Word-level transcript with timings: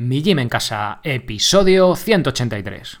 Mi 0.00 0.22
Gym 0.22 0.38
en 0.38 0.48
Casa, 0.48 1.00
episodio 1.02 1.96
183. 1.96 3.00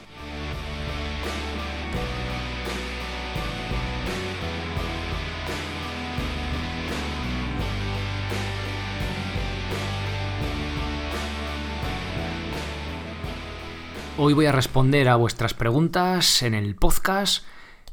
Hoy 14.23 14.33
voy 14.33 14.45
a 14.45 14.51
responder 14.51 15.09
a 15.09 15.15
vuestras 15.15 15.55
preguntas 15.55 16.43
en 16.43 16.53
el 16.53 16.75
podcast, 16.75 17.43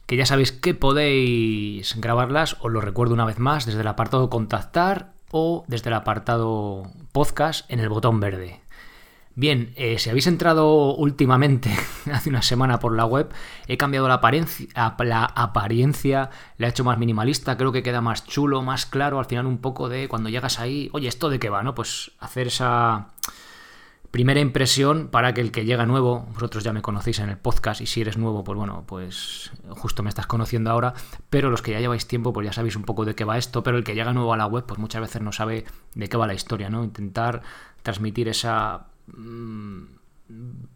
que 0.04 0.14
ya 0.14 0.26
sabéis 0.26 0.52
que 0.52 0.74
podéis 0.74 1.98
grabarlas, 1.98 2.58
os 2.60 2.70
lo 2.70 2.82
recuerdo 2.82 3.14
una 3.14 3.24
vez 3.24 3.38
más, 3.38 3.64
desde 3.64 3.80
el 3.80 3.86
apartado 3.86 4.28
contactar 4.28 5.14
o 5.30 5.64
desde 5.68 5.88
el 5.88 5.94
apartado 5.94 6.82
podcast 7.12 7.64
en 7.70 7.80
el 7.80 7.88
botón 7.88 8.20
verde. 8.20 8.60
Bien, 9.36 9.72
eh, 9.76 9.98
si 9.98 10.10
habéis 10.10 10.26
entrado 10.26 10.94
últimamente, 10.96 11.74
hace 12.12 12.28
una 12.28 12.42
semana 12.42 12.78
por 12.78 12.94
la 12.94 13.06
web, 13.06 13.32
he 13.66 13.78
cambiado 13.78 14.06
la 14.06 14.14
apariencia, 14.14 14.66
la 14.98 15.24
apariencia, 15.24 16.28
he 16.58 16.66
hecho 16.66 16.84
más 16.84 16.98
minimalista, 16.98 17.56
creo 17.56 17.72
que 17.72 17.82
queda 17.82 18.02
más 18.02 18.26
chulo, 18.26 18.60
más 18.60 18.84
claro, 18.84 19.18
al 19.18 19.24
final 19.24 19.46
un 19.46 19.62
poco 19.62 19.88
de 19.88 20.08
cuando 20.08 20.28
llegas 20.28 20.60
ahí, 20.60 20.90
oye, 20.92 21.08
¿esto 21.08 21.30
de 21.30 21.38
qué 21.38 21.48
va? 21.48 21.62
¿No? 21.62 21.74
Pues 21.74 22.12
hacer 22.20 22.48
esa 22.48 23.12
Primera 24.10 24.40
impresión 24.40 25.08
para 25.08 25.34
que 25.34 25.42
el 25.42 25.52
que 25.52 25.66
llega 25.66 25.84
nuevo, 25.84 26.26
vosotros 26.32 26.64
ya 26.64 26.72
me 26.72 26.80
conocéis 26.80 27.18
en 27.18 27.28
el 27.28 27.36
podcast 27.36 27.82
y 27.82 27.86
si 27.86 28.00
eres 28.00 28.16
nuevo, 28.16 28.42
pues 28.42 28.56
bueno, 28.56 28.84
pues 28.86 29.52
justo 29.68 30.02
me 30.02 30.08
estás 30.08 30.26
conociendo 30.26 30.70
ahora, 30.70 30.94
pero 31.28 31.50
los 31.50 31.60
que 31.60 31.72
ya 31.72 31.80
lleváis 31.80 32.08
tiempo, 32.08 32.32
pues 32.32 32.46
ya 32.46 32.52
sabéis 32.54 32.76
un 32.76 32.84
poco 32.84 33.04
de 33.04 33.14
qué 33.14 33.24
va 33.24 33.36
esto, 33.36 33.62
pero 33.62 33.76
el 33.76 33.84
que 33.84 33.94
llega 33.94 34.14
nuevo 34.14 34.32
a 34.32 34.38
la 34.38 34.46
web, 34.46 34.64
pues 34.66 34.78
muchas 34.78 35.02
veces 35.02 35.20
no 35.20 35.30
sabe 35.30 35.66
de 35.94 36.08
qué 36.08 36.16
va 36.16 36.26
la 36.26 36.32
historia, 36.32 36.70
¿no? 36.70 36.84
Intentar 36.84 37.42
transmitir 37.82 38.28
esa 38.28 38.86
mm, 39.08 39.82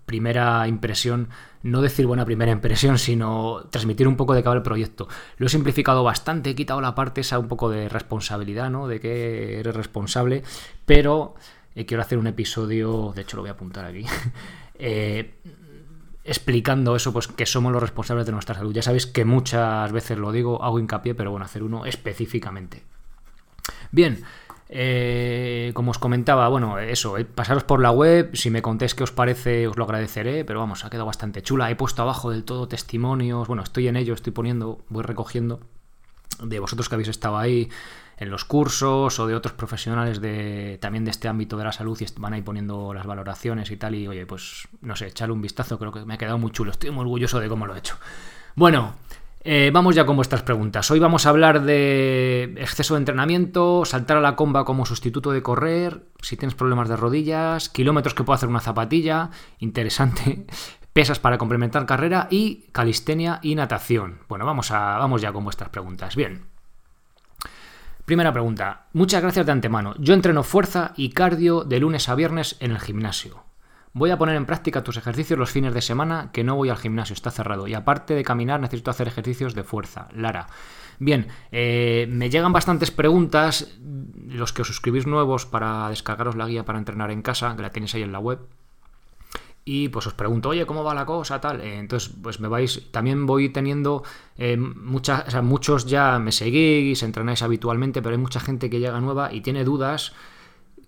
primera 0.05 0.69
impresión, 0.69 1.29
no 1.63 1.81
decir 1.81 2.07
buena 2.07 2.27
primera 2.27 2.53
impresión, 2.53 2.99
sino 2.99 3.63
transmitir 3.71 4.09
un 4.09 4.17
poco 4.17 4.35
de 4.35 4.43
qué 4.43 4.49
va 4.51 4.55
el 4.55 4.63
proyecto. 4.63 5.09
Lo 5.39 5.47
he 5.47 5.49
simplificado 5.49 6.05
bastante, 6.05 6.51
he 6.51 6.55
quitado 6.55 6.81
la 6.83 6.95
parte 6.95 7.23
esa 7.23 7.39
un 7.39 7.49
poco 7.49 7.71
de 7.71 7.89
responsabilidad, 7.89 8.71
¿no? 8.71 8.89
De 8.89 9.01
que 9.01 9.59
eres 9.59 9.75
responsable, 9.75 10.43
pero 10.85 11.35
eh, 11.75 11.87
quiero 11.87 12.03
hacer 12.03 12.19
un 12.19 12.27
episodio, 12.27 13.13
de 13.15 13.23
hecho 13.23 13.37
lo 13.37 13.43
voy 13.43 13.51
a 13.51 13.53
apuntar 13.53 13.85
aquí, 13.85 14.05
eh, 14.79 15.35
explicando 16.25 16.95
eso, 16.97 17.13
pues 17.13 17.29
que 17.29 17.47
somos 17.47 17.73
los 17.73 17.83
responsables 17.83 18.27
de 18.27 18.33
nuestra 18.33 18.55
salud. 18.55 18.73
Ya 18.73 18.83
sabéis 18.83 19.07
que 19.07 19.25
muchas 19.25 19.91
veces 19.93 20.19
lo 20.19 20.33
digo, 20.33 20.63
hago 20.63 20.79
hincapié, 20.79 21.15
pero 21.15 21.31
bueno, 21.31 21.45
hacer 21.45 21.63
uno 21.63 21.85
específicamente. 21.87 22.83
Bien, 23.91 24.25
eh, 24.75 25.73
como 25.75 25.91
os 25.91 25.99
comentaba, 25.99 26.49
bueno, 26.49 26.79
eso, 26.79 27.17
pasaros 27.35 27.65
por 27.65 27.83
la 27.83 27.91
web, 27.91 28.35
si 28.35 28.51
me 28.51 28.63
contéis 28.63 28.95
qué 28.95 29.03
os 29.03 29.13
parece, 29.13 29.69
os 29.69 29.77
lo 29.77 29.85
agradeceré, 29.85 30.47
pero 30.47 30.61
vamos, 30.61 30.85
ha 30.85 30.91
quedado 30.91 31.07
bastante 31.07 31.43
chula. 31.43 31.71
He 31.71 31.77
puesto 31.77 32.01
abajo 32.01 32.31
del 32.31 32.45
todo 32.45 32.69
testimonios, 32.69 33.49
bueno, 33.49 33.63
estoy 33.63 33.89
en 33.89 33.97
ello, 33.97 34.15
estoy 34.15 34.33
poniendo, 34.33 34.83
voy 34.89 35.03
recogiendo 35.03 35.61
de 36.43 36.59
vosotros 36.59 36.89
que 36.89 36.95
habéis 36.95 37.09
estado 37.09 37.37
ahí, 37.37 37.69
en 38.23 38.31
los 38.31 38.45
cursos 38.45 39.19
o 39.19 39.27
de 39.27 39.35
otros 39.35 39.55
profesionales 39.55 40.21
de 40.21 40.79
también 40.81 41.05
de 41.05 41.11
este 41.11 41.29
ámbito 41.29 41.57
de 41.57 41.65
la 41.65 41.73
salud 41.73 42.01
y 42.01 42.07
van 42.21 42.35
ahí 42.35 42.43
poniendo 42.43 42.95
las 42.95 43.07
valoraciones 43.07 43.71
y 43.71 43.77
tal 43.77 43.95
y 43.95 44.07
oye, 44.07 44.27
pues 44.27 44.69
no 44.81 44.97
sé, 44.97 45.09
echarle 45.09 45.35
un 45.35 45.43
vistazo, 45.43 45.79
creo 45.79 45.93
que 45.93 46.05
me 46.05 46.15
ha 46.15 46.19
quedado 46.19 46.39
muy 46.39 46.53
chulo, 46.53 46.71
estoy 46.71 46.91
muy 46.91 47.03
orgulloso 47.03 47.41
de 47.41 47.49
cómo 47.49 47.67
lo 47.67 47.75
he 47.75 47.79
hecho. 47.79 47.97
Bueno, 48.55 48.95
eh, 49.45 49.71
vamos 49.73 49.97
ya 49.97 50.07
con 50.07 50.15
vuestras 50.15 50.43
preguntas. 50.43 50.89
Hoy 50.91 51.01
vamos 51.01 51.27
a 51.27 51.31
hablar 51.31 51.63
de 51.63 52.55
exceso 52.59 52.95
de 52.95 52.99
entrenamiento, 52.99 53.85
saltar 53.85 54.19
a 54.19 54.21
la 54.21 54.37
comba 54.37 54.65
como 54.65 54.87
sustituto 54.87 55.33
de 55.33 55.43
correr, 55.43 56.07
si 56.21 56.37
tienes 56.37 56.55
problemas 56.55 56.89
de 56.89 56.97
rodillas, 56.97 57.69
kilómetros 57.69 58.15
que 58.15 58.23
puede 58.23 58.37
hacer 58.37 58.49
una 58.49 58.61
zapatilla, 58.61 59.31
interesante, 59.59 60.47
pesas 60.93 61.19
para 61.19 61.39
complementar 61.39 61.87
carrera 61.87 62.29
y 62.31 62.67
calistenia 62.71 63.41
y 63.43 63.57
natación. 63.57 64.21
Bueno, 64.29 64.47
vamos, 64.47 64.71
a, 64.71 64.99
vamos 64.99 65.23
ya 65.23 65.33
con 65.33 65.43
vuestras 65.43 65.71
preguntas. 65.71 66.15
Bien. 66.15 66.52
Primera 68.05 68.33
pregunta. 68.33 68.87
Muchas 68.93 69.23
gracias 69.23 69.47
de 69.47 69.53
antemano. 69.53 69.95
Yo 69.99 70.15
entreno 70.15 70.43
fuerza 70.43 70.93
y 70.97 71.11
cardio 71.11 71.63
de 71.63 71.79
lunes 71.79 72.09
a 72.09 72.17
viernes 72.17 72.57
en 72.59 72.73
el 72.73 72.81
gimnasio. 72.81 73.45
Voy 73.93 74.11
a 74.11 74.19
poner 74.19 74.37
en 74.37 74.47
práctica 74.47 74.83
tus 74.83 74.97
ejercicios 74.97 75.39
los 75.39 75.51
fines 75.51 75.73
de 75.73 75.83
semana 75.83 76.31
que 76.33 76.43
no 76.43 76.57
voy 76.57 76.71
al 76.71 76.79
gimnasio, 76.79 77.15
está 77.15 77.31
cerrado. 77.31 77.69
Y 77.69 77.75
aparte 77.75 78.15
de 78.15 78.25
caminar 78.25 78.59
necesito 78.61 78.91
hacer 78.91 79.07
ejercicios 79.07 79.55
de 79.55 79.63
fuerza. 79.63 80.09
Lara. 80.15 80.49
Bien, 80.99 81.29
eh, 81.53 82.07
me 82.11 82.29
llegan 82.29 82.53
bastantes 82.53 82.91
preguntas. 82.91 83.79
Los 84.27 84.53
que 84.53 84.63
os 84.63 84.69
suscribís 84.69 85.07
nuevos 85.07 85.47
para 85.47 85.89
descargaros 85.89 86.37
la 86.37 86.47
guía 86.47 86.65
para 86.65 86.79
entrenar 86.79 87.11
en 87.11 87.23
casa, 87.23 87.55
que 87.55 87.63
la 87.63 87.71
tenéis 87.71 87.95
ahí 87.95 88.03
en 88.03 88.13
la 88.13 88.19
web 88.19 88.41
y 89.65 89.89
pues 89.89 90.07
os 90.07 90.15
pregunto, 90.15 90.49
oye, 90.49 90.67
¿cómo 90.67 90.83
va 90.83 90.95
la 90.95 91.07
cosa? 91.07 91.41
Tal. 91.41 91.61
Eh, 91.61 91.79
entonces, 91.79 92.13
pues 92.21 92.41
me 92.41 92.49
vais, 92.49 92.91
también 92.91 93.27
voy 93.27 93.51
teniendo 93.51 94.03
eh, 94.37 94.57
muchas, 94.57 95.29
o 95.29 95.31
sea, 95.31 95.43
muchos 95.43 95.87
ya 95.87 96.19
me 96.19 96.33
seguís, 96.33 97.03
entrenáis 97.03 97.43
habitualmente, 97.43 98.03
pero 98.03 98.15
hay 98.15 98.21
mucha 98.21 98.41
gente 98.41 98.69
que 98.69 98.81
llega 98.81 99.01
nueva 99.01 99.33
y 99.33 99.41
tiene 99.41 99.65
dudas 99.65 100.13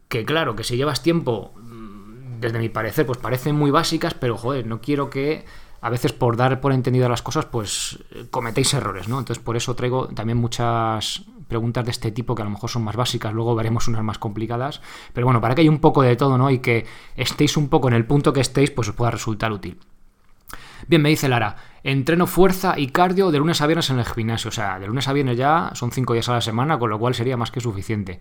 que 0.08 0.24
claro, 0.24 0.56
que 0.56 0.64
si 0.64 0.76
llevas 0.76 1.02
tiempo, 1.02 1.52
mm, 1.56 2.40
desde 2.40 2.58
mi 2.58 2.68
parecer, 2.68 3.06
pues 3.06 3.18
parecen 3.18 3.54
muy 3.56 3.70
básicas, 3.70 4.14
pero 4.14 4.36
joder, 4.36 4.66
no 4.66 4.80
quiero 4.80 5.08
que 5.08 5.44
a 5.80 5.90
veces 5.90 6.12
por 6.12 6.36
dar 6.36 6.60
por 6.60 6.72
entendido 6.72 7.08
las 7.08 7.22
cosas, 7.22 7.46
pues 7.46 7.98
cometéis 8.30 8.72
errores, 8.74 9.06
¿no? 9.06 9.18
Entonces 9.18 9.42
por 9.42 9.56
eso 9.56 9.74
traigo 9.74 10.08
también 10.08 10.38
muchas 10.38 11.22
preguntas 11.48 11.84
de 11.84 11.90
este 11.90 12.10
tipo 12.10 12.34
que 12.34 12.42
a 12.42 12.44
lo 12.44 12.50
mejor 12.50 12.70
son 12.70 12.82
más 12.84 12.96
básicas, 12.96 13.32
luego 13.32 13.54
veremos 13.54 13.88
unas 13.88 14.02
más 14.02 14.18
complicadas, 14.18 14.80
pero 15.12 15.26
bueno, 15.26 15.40
para 15.40 15.54
que 15.54 15.62
haya 15.62 15.70
un 15.70 15.80
poco 15.80 16.02
de 16.02 16.16
todo, 16.16 16.38
¿no? 16.38 16.50
Y 16.50 16.58
que 16.58 16.86
estéis 17.16 17.56
un 17.56 17.68
poco 17.68 17.88
en 17.88 17.94
el 17.94 18.06
punto 18.06 18.32
que 18.32 18.40
estéis, 18.40 18.70
pues 18.70 18.88
os 18.88 18.94
pueda 18.94 19.10
resultar 19.10 19.52
útil. 19.52 19.78
Bien, 20.86 21.00
me 21.00 21.08
dice 21.08 21.28
Lara, 21.28 21.56
entreno 21.82 22.26
fuerza 22.26 22.78
y 22.78 22.88
cardio 22.88 23.30
de 23.30 23.38
lunes 23.38 23.60
a 23.60 23.66
viernes 23.66 23.90
en 23.90 23.98
el 23.98 24.04
gimnasio, 24.04 24.48
o 24.48 24.52
sea, 24.52 24.78
de 24.78 24.86
lunes 24.86 25.08
a 25.08 25.12
viernes 25.12 25.36
ya 25.36 25.70
son 25.74 25.90
cinco 25.92 26.12
días 26.12 26.28
a 26.28 26.34
la 26.34 26.40
semana, 26.40 26.78
con 26.78 26.90
lo 26.90 26.98
cual 26.98 27.14
sería 27.14 27.36
más 27.36 27.50
que 27.50 27.60
suficiente. 27.60 28.20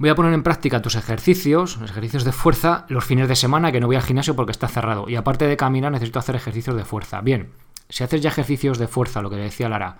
Voy 0.00 0.10
a 0.10 0.14
poner 0.14 0.32
en 0.32 0.44
práctica 0.44 0.80
tus 0.80 0.94
ejercicios, 0.94 1.76
los 1.78 1.90
ejercicios 1.90 2.22
de 2.22 2.30
fuerza, 2.30 2.86
los 2.88 3.04
fines 3.04 3.28
de 3.28 3.34
semana 3.34 3.72
que 3.72 3.80
no 3.80 3.88
voy 3.88 3.96
al 3.96 4.02
gimnasio 4.02 4.36
porque 4.36 4.52
está 4.52 4.68
cerrado. 4.68 5.08
Y 5.08 5.16
aparte 5.16 5.48
de 5.48 5.56
caminar, 5.56 5.90
necesito 5.90 6.20
hacer 6.20 6.36
ejercicios 6.36 6.76
de 6.76 6.84
fuerza. 6.84 7.20
Bien, 7.20 7.50
si 7.88 8.04
haces 8.04 8.20
ya 8.20 8.28
ejercicios 8.30 8.78
de 8.78 8.86
fuerza, 8.86 9.22
lo 9.22 9.30
que 9.30 9.36
decía 9.36 9.68
Lara, 9.68 9.98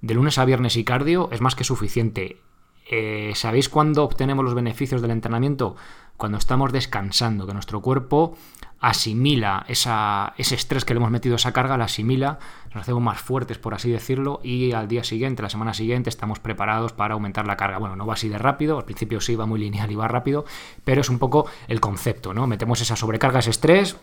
de 0.00 0.14
lunes 0.14 0.38
a 0.38 0.44
viernes 0.44 0.76
y 0.76 0.84
cardio 0.84 1.28
es 1.32 1.40
más 1.40 1.54
que 1.54 1.64
suficiente. 1.64 2.38
Eh, 2.90 3.32
¿Sabéis 3.34 3.68
cuándo 3.68 4.04
obtenemos 4.04 4.44
los 4.44 4.54
beneficios 4.54 5.00
del 5.00 5.10
entrenamiento? 5.10 5.76
Cuando 6.16 6.38
estamos 6.38 6.72
descansando, 6.72 7.46
que 7.46 7.54
nuestro 7.54 7.80
cuerpo 7.80 8.36
asimila 8.80 9.64
ese 9.66 10.54
estrés 10.54 10.84
que 10.84 10.92
le 10.92 10.98
hemos 10.98 11.10
metido, 11.10 11.36
esa 11.36 11.52
carga, 11.52 11.78
la 11.78 11.86
asimila, 11.86 12.38
nos 12.74 12.82
hacemos 12.82 13.02
más 13.02 13.18
fuertes, 13.18 13.56
por 13.56 13.72
así 13.72 13.90
decirlo, 13.90 14.40
y 14.44 14.72
al 14.72 14.88
día 14.88 15.02
siguiente, 15.02 15.42
la 15.42 15.48
semana 15.48 15.72
siguiente, 15.72 16.10
estamos 16.10 16.38
preparados 16.38 16.92
para 16.92 17.14
aumentar 17.14 17.46
la 17.46 17.56
carga. 17.56 17.78
Bueno, 17.78 17.96
no 17.96 18.04
va 18.04 18.14
así 18.14 18.28
de 18.28 18.36
rápido, 18.36 18.76
al 18.76 18.84
principio 18.84 19.22
sí 19.22 19.34
va 19.36 19.46
muy 19.46 19.58
lineal 19.64 19.90
y 19.90 19.94
va 19.94 20.06
rápido, 20.06 20.44
pero 20.84 21.00
es 21.00 21.08
un 21.08 21.18
poco 21.18 21.46
el 21.66 21.80
concepto, 21.80 22.34
¿no? 22.34 22.46
Metemos 22.46 22.80
esa 22.82 22.94
sobrecarga, 22.94 23.38
ese 23.38 23.50
estrés, 23.50 23.96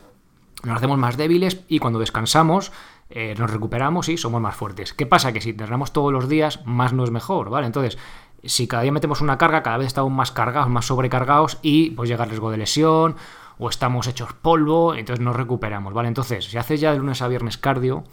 nos 0.63 0.77
hacemos 0.77 0.97
más 0.97 1.17
débiles 1.17 1.61
y 1.67 1.79
cuando 1.79 1.99
descansamos 1.99 2.71
eh, 3.09 3.35
nos 3.37 3.49
recuperamos 3.51 4.07
y 4.09 4.17
somos 4.17 4.41
más 4.41 4.55
fuertes. 4.55 4.93
¿Qué 4.93 5.05
pasa? 5.05 5.33
Que 5.33 5.41
si 5.41 5.49
entrenamos 5.49 5.91
todos 5.91 6.13
los 6.13 6.29
días, 6.29 6.61
más 6.65 6.93
no 6.93 7.03
es 7.03 7.11
mejor, 7.11 7.49
¿vale? 7.49 7.67
Entonces, 7.67 7.97
si 8.43 8.67
cada 8.67 8.83
día 8.83 8.91
metemos 8.91 9.21
una 9.21 9.37
carga, 9.37 9.63
cada 9.63 9.77
vez 9.77 9.87
estamos 9.87 10.11
más 10.11 10.31
cargados, 10.31 10.69
más 10.69 10.85
sobrecargados 10.85 11.59
y 11.61 11.91
pues 11.91 12.09
llega 12.09 12.23
el 12.23 12.29
riesgo 12.29 12.51
de 12.51 12.57
lesión 12.57 13.15
o 13.57 13.69
estamos 13.69 14.07
hechos 14.07 14.33
polvo, 14.33 14.95
entonces 14.95 15.23
nos 15.23 15.35
recuperamos, 15.35 15.93
¿vale? 15.93 16.07
Entonces, 16.07 16.45
si 16.45 16.57
haces 16.57 16.79
ya 16.79 16.91
de 16.91 16.99
lunes 16.99 17.21
a 17.21 17.27
viernes 17.27 17.57
cardio, 17.57 18.03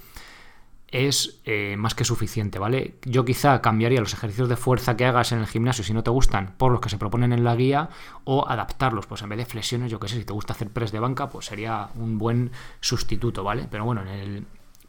es 0.90 1.40
eh, 1.44 1.76
más 1.76 1.94
que 1.94 2.04
suficiente, 2.04 2.58
¿vale? 2.58 2.94
Yo 3.04 3.24
quizá 3.24 3.60
cambiaría 3.60 4.00
los 4.00 4.14
ejercicios 4.14 4.48
de 4.48 4.56
fuerza 4.56 4.96
que 4.96 5.04
hagas 5.04 5.32
en 5.32 5.38
el 5.38 5.46
gimnasio 5.46 5.84
si 5.84 5.92
no 5.92 6.02
te 6.02 6.10
gustan 6.10 6.54
por 6.56 6.72
los 6.72 6.80
que 6.80 6.88
se 6.88 6.96
proponen 6.96 7.32
en 7.32 7.44
la 7.44 7.54
guía 7.54 7.90
o 8.24 8.48
adaptarlos, 8.48 9.06
pues 9.06 9.22
en 9.22 9.28
vez 9.28 9.38
de 9.38 9.44
flexiones, 9.44 9.90
yo 9.90 10.00
qué 10.00 10.08
sé, 10.08 10.16
si 10.16 10.24
te 10.24 10.32
gusta 10.32 10.54
hacer 10.54 10.70
press 10.70 10.90
de 10.90 10.98
banca, 10.98 11.28
pues 11.28 11.46
sería 11.46 11.88
un 11.96 12.16
buen 12.16 12.52
sustituto, 12.80 13.44
¿vale? 13.44 13.66
Pero 13.70 13.84
bueno, 13.84 14.02
en, 14.02 14.08
el, 14.08 14.46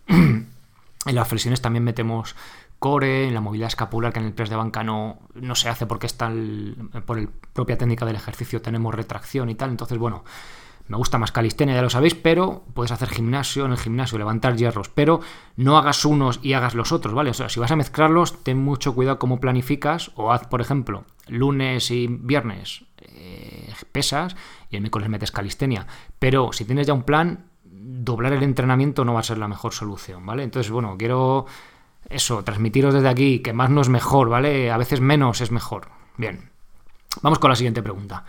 en 1.06 1.16
las 1.16 1.28
flexiones 1.28 1.62
también 1.62 1.84
metemos 1.84 2.36
core, 2.80 3.28
en 3.28 3.34
la 3.34 3.42
movilidad 3.42 3.68
escapular, 3.68 4.14
que 4.14 4.20
en 4.20 4.26
el 4.26 4.34
press 4.34 4.50
de 4.50 4.56
banca 4.56 4.84
no, 4.84 5.20
no 5.36 5.56
se 5.56 5.68
hace 5.68 5.86
porque 5.86 6.08
está 6.08 6.32
por 7.06 7.20
la 7.20 7.28
propia 7.52 7.78
técnica 7.78 8.06
del 8.06 8.16
ejercicio 8.16 8.62
tenemos 8.62 8.96
retracción 8.96 9.50
y 9.50 9.56
tal. 9.56 9.70
Entonces, 9.70 9.98
bueno, 9.98 10.24
me 10.90 10.98
gusta 10.98 11.20
más 11.20 11.32
calistenia, 11.32 11.76
ya 11.76 11.84
lo 11.84 11.90
sabéis, 11.92 12.16
pero 12.16 12.64
puedes 12.74 12.92
hacer 12.92 13.10
gimnasio 13.10 13.64
en 13.64 13.72
el 13.72 13.78
gimnasio, 13.78 14.18
levantar 14.18 14.58
hierros, 14.58 14.90
pero 14.90 15.22
no 15.56 15.78
hagas 15.78 16.04
unos 16.04 16.40
y 16.42 16.54
hagas 16.54 16.74
los 16.74 16.92
otros, 16.92 17.14
¿vale? 17.14 17.30
O 17.30 17.34
sea, 17.36 17.48
si 17.48 17.60
vas 17.60 17.70
a 17.70 17.76
mezclarlos, 17.76 18.44
ten 18.44 18.58
mucho 18.58 18.96
cuidado 18.96 19.20
cómo 19.20 19.40
planificas 19.40 20.12
o 20.16 20.34
haz, 20.34 20.48
por 20.48 20.62
ejemplo, 20.62 21.06
lunes 21.28 21.92
y 21.92 22.08
viernes 22.08 22.86
eh, 22.98 23.72
pesas 23.92 24.36
y 24.72 24.78
el 24.78 24.82
miércoles 24.82 25.10
metes 25.10 25.32
calistenia. 25.32 25.86
Pero 26.18 26.52
si 26.54 26.66
tienes 26.66 26.88
ya 26.88 26.94
un 26.94 27.04
plan, 27.04 27.46
doblar 27.64 28.34
el 28.34 28.42
entrenamiento 28.42 29.06
no 29.06 29.14
va 29.14 29.20
a 29.20 29.24
ser 29.24 29.38
la 29.38 29.48
mejor 29.48 29.74
solución, 29.74 30.26
¿vale? 30.26 30.42
Entonces, 30.42 30.72
bueno, 30.72 30.96
quiero 30.98 31.46
eso, 32.10 32.44
transmitiros 32.44 32.96
desde 32.96 33.10
aquí, 33.10 33.40
que 33.40 33.54
más 33.54 33.70
no 33.70 33.82
es 33.82 33.90
mejor, 33.90 34.30
¿vale? 34.30 34.72
A 34.72 34.78
veces 34.78 35.02
menos 35.02 35.40
es 35.42 35.52
mejor. 35.52 35.90
Bien, 36.18 36.50
vamos 37.22 37.38
con 37.38 37.52
la 37.52 37.56
siguiente 37.56 37.84
pregunta. 37.84 38.26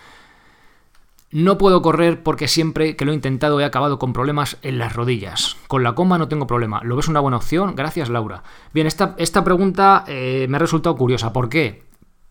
No 1.33 1.59
puedo 1.59 1.81
correr 1.81 2.25
porque 2.25 2.49
siempre 2.49 2.97
que 2.97 3.05
lo 3.05 3.13
he 3.13 3.15
intentado 3.15 3.61
he 3.61 3.65
acabado 3.65 4.01
con 4.01 4.13
problemas 4.13 4.59
en 4.63 4.79
las 4.79 4.95
rodillas. 4.97 5.57
Con 5.69 5.85
la 5.85 5.95
coma 5.95 6.19
no 6.19 6.27
tengo 6.27 6.49
problema. 6.49 6.81
¿Lo 6.83 6.97
ves 6.97 7.07
una 7.07 7.21
buena 7.21 7.37
opción? 7.37 7.77
Gracias, 7.77 8.09
Laura. 8.09 8.43
Bien, 8.75 8.89
esta, 8.89 9.15
esta 9.17 9.45
pregunta 9.45 10.05
eh, 10.09 10.47
me 10.49 10.57
ha 10.57 10.61
resultado 10.61 10.97
curiosa. 10.97 11.33
¿Por 11.33 11.49
qué? 11.49 11.85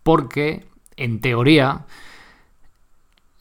Porque, 0.03 0.65
en 0.97 1.21
teoría, 1.21 1.85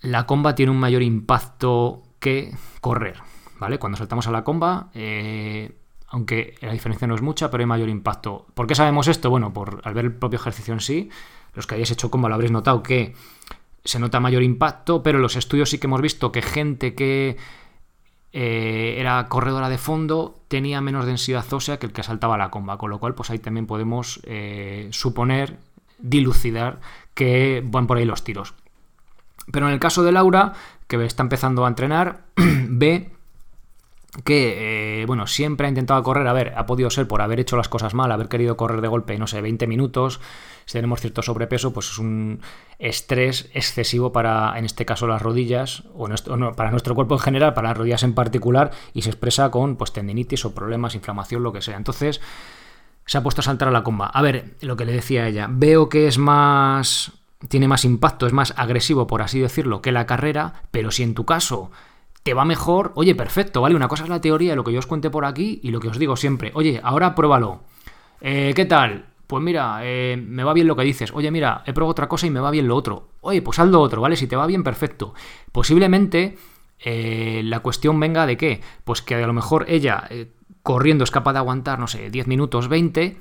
la 0.00 0.26
comba 0.26 0.54
tiene 0.54 0.70
un 0.70 0.78
mayor 0.78 1.02
impacto 1.02 2.02
que 2.20 2.54
correr. 2.80 3.16
¿Vale? 3.58 3.80
Cuando 3.80 3.98
saltamos 3.98 4.28
a 4.28 4.30
la 4.30 4.44
comba, 4.44 4.90
eh, 4.94 5.76
aunque 6.06 6.54
la 6.60 6.72
diferencia 6.72 7.08
no 7.08 7.16
es 7.16 7.22
mucha, 7.22 7.50
pero 7.50 7.62
hay 7.62 7.66
mayor 7.66 7.88
impacto. 7.88 8.46
¿Por 8.54 8.68
qué 8.68 8.76
sabemos 8.76 9.08
esto? 9.08 9.28
Bueno, 9.28 9.52
por 9.52 9.80
al 9.82 9.94
ver 9.94 10.04
el 10.04 10.14
propio 10.14 10.38
ejercicio 10.38 10.72
en 10.72 10.78
sí, 10.78 11.10
los 11.54 11.66
que 11.66 11.74
hayáis 11.74 11.90
hecho 11.90 12.12
comba 12.12 12.28
lo 12.28 12.36
habréis 12.36 12.52
notado 12.52 12.82
que 12.84 13.16
se 13.84 13.98
nota 13.98 14.20
mayor 14.20 14.42
impacto, 14.42 15.02
pero 15.02 15.18
los 15.18 15.36
estudios 15.36 15.70
sí 15.70 15.78
que 15.78 15.86
hemos 15.86 16.02
visto 16.02 16.32
que 16.32 16.42
gente 16.42 16.94
que 16.94 17.36
eh, 18.32 18.96
era 18.98 19.26
corredora 19.28 19.68
de 19.68 19.78
fondo 19.78 20.40
tenía 20.48 20.80
menos 20.80 21.06
densidad 21.06 21.50
ósea 21.52 21.78
que 21.78 21.86
el 21.86 21.92
que 21.92 22.02
saltaba 22.02 22.36
la 22.36 22.50
comba, 22.50 22.78
con 22.78 22.90
lo 22.90 22.98
cual 22.98 23.14
pues 23.14 23.30
ahí 23.30 23.38
también 23.38 23.66
podemos 23.66 24.20
eh, 24.24 24.88
suponer, 24.92 25.56
dilucidar 25.98 26.80
que 27.14 27.62
van 27.64 27.86
por 27.86 27.96
ahí 27.96 28.04
los 28.04 28.24
tiros. 28.24 28.54
Pero 29.50 29.66
en 29.66 29.72
el 29.72 29.80
caso 29.80 30.02
de 30.02 30.12
Laura, 30.12 30.52
que 30.86 31.02
está 31.04 31.22
empezando 31.22 31.64
a 31.64 31.68
entrenar, 31.68 32.24
ve 32.36 33.10
que, 34.24 35.02
eh, 35.02 35.06
bueno, 35.06 35.26
siempre 35.26 35.66
ha 35.66 35.70
intentado 35.70 36.02
correr, 36.02 36.26
a 36.26 36.32
ver, 36.32 36.54
ha 36.56 36.66
podido 36.66 36.90
ser 36.90 37.08
por 37.08 37.22
haber 37.22 37.40
hecho 37.40 37.56
las 37.56 37.68
cosas 37.68 37.94
mal, 37.94 38.12
haber 38.12 38.28
querido 38.28 38.56
correr 38.56 38.80
de 38.80 38.88
golpe, 38.88 39.18
no 39.18 39.26
sé, 39.26 39.40
20 39.40 39.66
minutos, 39.66 40.20
si 40.68 40.74
tenemos 40.74 41.00
cierto 41.00 41.22
sobrepeso, 41.22 41.72
pues 41.72 41.88
es 41.88 41.98
un 41.98 42.42
estrés 42.78 43.48
excesivo 43.54 44.12
para, 44.12 44.58
en 44.58 44.66
este 44.66 44.84
caso, 44.84 45.06
las 45.06 45.22
rodillas, 45.22 45.84
o, 45.94 46.06
para 46.54 46.70
nuestro 46.70 46.94
cuerpo 46.94 47.14
en 47.14 47.20
general, 47.20 47.54
para 47.54 47.68
las 47.68 47.78
rodillas 47.78 48.02
en 48.02 48.12
particular, 48.12 48.70
y 48.92 49.00
se 49.00 49.08
expresa 49.08 49.50
con, 49.50 49.76
pues, 49.76 49.94
tendinitis 49.94 50.44
o 50.44 50.54
problemas, 50.54 50.94
inflamación, 50.94 51.42
lo 51.42 51.54
que 51.54 51.62
sea. 51.62 51.78
Entonces, 51.78 52.20
se 53.06 53.16
ha 53.16 53.22
puesto 53.22 53.40
a 53.40 53.44
saltar 53.44 53.68
a 53.68 53.70
la 53.70 53.82
comba. 53.82 54.08
A 54.08 54.20
ver, 54.20 54.56
lo 54.60 54.76
que 54.76 54.84
le 54.84 54.92
decía 54.92 55.26
ella, 55.26 55.46
veo 55.50 55.88
que 55.88 56.06
es 56.06 56.18
más... 56.18 57.12
tiene 57.48 57.66
más 57.66 57.86
impacto, 57.86 58.26
es 58.26 58.34
más 58.34 58.52
agresivo, 58.58 59.06
por 59.06 59.22
así 59.22 59.40
decirlo, 59.40 59.80
que 59.80 59.90
la 59.90 60.04
carrera, 60.04 60.64
pero 60.70 60.90
si 60.90 61.02
en 61.02 61.14
tu 61.14 61.24
caso 61.24 61.70
te 62.24 62.34
va 62.34 62.44
mejor, 62.44 62.92
oye, 62.94 63.14
perfecto, 63.14 63.62
¿vale? 63.62 63.74
Una 63.74 63.88
cosa 63.88 64.02
es 64.02 64.10
la 64.10 64.20
teoría, 64.20 64.54
lo 64.54 64.64
que 64.64 64.72
yo 64.72 64.80
os 64.80 64.86
cuente 64.86 65.08
por 65.08 65.24
aquí 65.24 65.60
y 65.62 65.70
lo 65.70 65.80
que 65.80 65.88
os 65.88 65.98
digo 65.98 66.14
siempre, 66.14 66.50
oye, 66.52 66.78
ahora 66.84 67.14
pruébalo. 67.14 67.62
Eh, 68.20 68.52
¿Qué 68.54 68.66
tal? 68.66 69.06
Pues 69.28 69.42
mira, 69.44 69.78
eh, 69.82 70.16
me 70.16 70.42
va 70.42 70.52
bien 70.54 70.66
lo 70.66 70.74
que 70.74 70.82
dices. 70.82 71.12
Oye, 71.12 71.30
mira, 71.30 71.62
he 71.66 71.72
probado 71.72 71.92
otra 71.92 72.08
cosa 72.08 72.26
y 72.26 72.30
me 72.30 72.40
va 72.40 72.50
bien 72.50 72.66
lo 72.66 72.74
otro. 72.74 73.10
Oye, 73.20 73.40
pues 73.42 73.60
haz 73.60 73.72
otro, 73.72 74.00
¿vale? 74.00 74.16
Si 74.16 74.26
te 74.26 74.34
va 74.34 74.46
bien, 74.46 74.64
perfecto. 74.64 75.14
Posiblemente 75.52 76.36
eh, 76.80 77.42
la 77.44 77.60
cuestión 77.60 78.00
venga 78.00 78.26
de 78.26 78.36
qué? 78.36 78.60
Pues 78.82 79.02
que 79.02 79.14
a 79.14 79.26
lo 79.26 79.32
mejor 79.32 79.66
ella 79.68 80.08
corriendo 80.62 81.04
es 81.04 81.12
capaz 81.12 81.34
de 81.34 81.38
aguantar, 81.38 81.78
no 81.78 81.86
sé, 81.86 82.10
10 82.10 82.26
minutos, 82.26 82.68
20, 82.68 83.16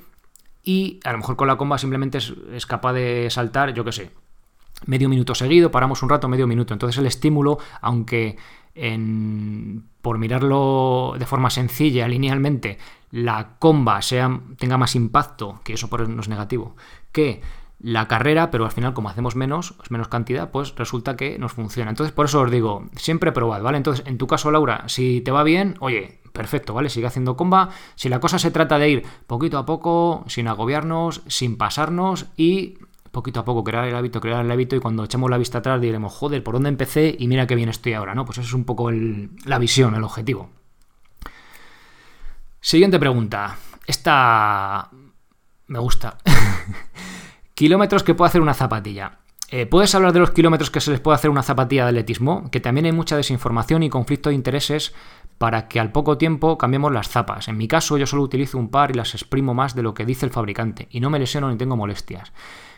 y 0.64 0.98
a 1.04 1.12
lo 1.12 1.18
mejor 1.18 1.36
con 1.36 1.46
la 1.46 1.56
comba 1.56 1.78
simplemente 1.78 2.18
es 2.18 2.66
capaz 2.66 2.94
de 2.94 3.28
saltar, 3.30 3.72
yo 3.74 3.84
qué 3.84 3.92
sé, 3.92 4.10
medio 4.86 5.08
minuto 5.08 5.34
seguido, 5.34 5.70
paramos 5.70 6.02
un 6.02 6.08
rato, 6.08 6.28
medio 6.28 6.46
minuto. 6.46 6.74
Entonces 6.74 6.98
el 6.98 7.06
estímulo, 7.06 7.58
aunque 7.80 8.36
por 10.02 10.18
mirarlo 10.18 11.14
de 11.18 11.26
forma 11.26 11.50
sencilla, 11.50 12.06
linealmente, 12.06 12.78
la 13.10 13.56
comba 13.58 14.02
sea, 14.02 14.40
tenga 14.58 14.78
más 14.78 14.94
impacto, 14.94 15.60
que 15.64 15.74
eso 15.74 15.88
por 15.88 16.08
no 16.08 16.20
es 16.20 16.28
negativo, 16.28 16.76
que 17.12 17.42
la 17.80 18.08
carrera, 18.08 18.50
pero 18.50 18.64
al 18.64 18.72
final 18.72 18.92
como 18.92 19.08
hacemos 19.08 19.36
menos, 19.36 19.74
es 19.82 19.90
menos 19.90 20.08
cantidad, 20.08 20.50
pues 20.50 20.74
resulta 20.74 21.16
que 21.16 21.38
nos 21.38 21.52
funciona. 21.52 21.90
Entonces 21.90 22.12
por 22.12 22.26
eso 22.26 22.40
os 22.40 22.50
digo, 22.50 22.86
siempre 22.96 23.32
probad, 23.32 23.62
¿vale? 23.62 23.78
Entonces 23.78 24.04
en 24.06 24.18
tu 24.18 24.26
caso, 24.26 24.50
Laura, 24.50 24.84
si 24.88 25.20
te 25.20 25.30
va 25.30 25.44
bien, 25.44 25.76
oye, 25.80 26.20
perfecto, 26.32 26.74
¿vale? 26.74 26.90
Sigue 26.90 27.06
haciendo 27.06 27.36
comba. 27.36 27.70
Si 27.94 28.08
la 28.08 28.20
cosa 28.20 28.38
se 28.38 28.50
trata 28.50 28.78
de 28.78 28.90
ir 28.90 29.06
poquito 29.26 29.58
a 29.58 29.66
poco, 29.66 30.24
sin 30.26 30.48
agobiarnos, 30.48 31.22
sin 31.28 31.56
pasarnos 31.56 32.26
y 32.36 32.78
poquito 33.10 33.40
a 33.40 33.44
poco 33.44 33.64
crear 33.64 33.86
el 33.86 33.96
hábito, 33.96 34.20
crear 34.20 34.44
el 34.44 34.50
hábito 34.50 34.76
y 34.76 34.80
cuando 34.80 35.04
echemos 35.04 35.30
la 35.30 35.38
vista 35.38 35.58
atrás 35.58 35.80
diremos, 35.80 36.12
joder, 36.12 36.42
¿por 36.42 36.54
dónde 36.54 36.68
empecé? 36.68 37.16
Y 37.18 37.28
mira 37.28 37.46
qué 37.46 37.54
bien 37.54 37.68
estoy 37.68 37.94
ahora, 37.94 38.14
¿no? 38.14 38.24
Pues 38.24 38.38
eso 38.38 38.48
es 38.48 38.54
un 38.54 38.64
poco 38.64 38.90
la 38.90 39.58
visión, 39.58 39.94
el 39.94 40.04
objetivo. 40.04 40.50
Siguiente 42.60 42.98
pregunta. 42.98 43.56
Esta 43.86 44.90
me 45.66 45.78
gusta. 45.78 46.18
kilómetros 47.54 48.02
que 48.02 48.14
puede 48.14 48.28
hacer 48.28 48.40
una 48.40 48.54
zapatilla. 48.54 49.18
Eh, 49.50 49.64
¿Puedes 49.64 49.94
hablar 49.94 50.12
de 50.12 50.20
los 50.20 50.32
kilómetros 50.32 50.70
que 50.70 50.80
se 50.80 50.90
les 50.90 51.00
puede 51.00 51.14
hacer 51.16 51.30
una 51.30 51.42
zapatilla 51.42 51.84
de 51.84 51.90
atletismo? 51.90 52.50
Que 52.50 52.60
también 52.60 52.86
hay 52.86 52.92
mucha 52.92 53.16
desinformación 53.16 53.82
y 53.82 53.88
conflicto 53.88 54.28
de 54.28 54.34
intereses 54.34 54.94
para 55.38 55.68
que 55.68 55.80
al 55.80 55.92
poco 55.92 56.18
tiempo 56.18 56.58
cambiemos 56.58 56.92
las 56.92 57.08
zapas. 57.08 57.48
En 57.48 57.56
mi 57.56 57.66
caso 57.66 57.96
yo 57.96 58.06
solo 58.06 58.22
utilizo 58.22 58.58
un 58.58 58.70
par 58.70 58.90
y 58.90 58.94
las 58.94 59.14
exprimo 59.14 59.54
más 59.54 59.74
de 59.74 59.82
lo 59.82 59.94
que 59.94 60.04
dice 60.04 60.26
el 60.26 60.32
fabricante 60.32 60.88
y 60.90 61.00
no 61.00 61.10
me 61.10 61.18
lesiono 61.18 61.50
ni 61.50 61.56
tengo 61.56 61.76
molestias. 61.76 62.32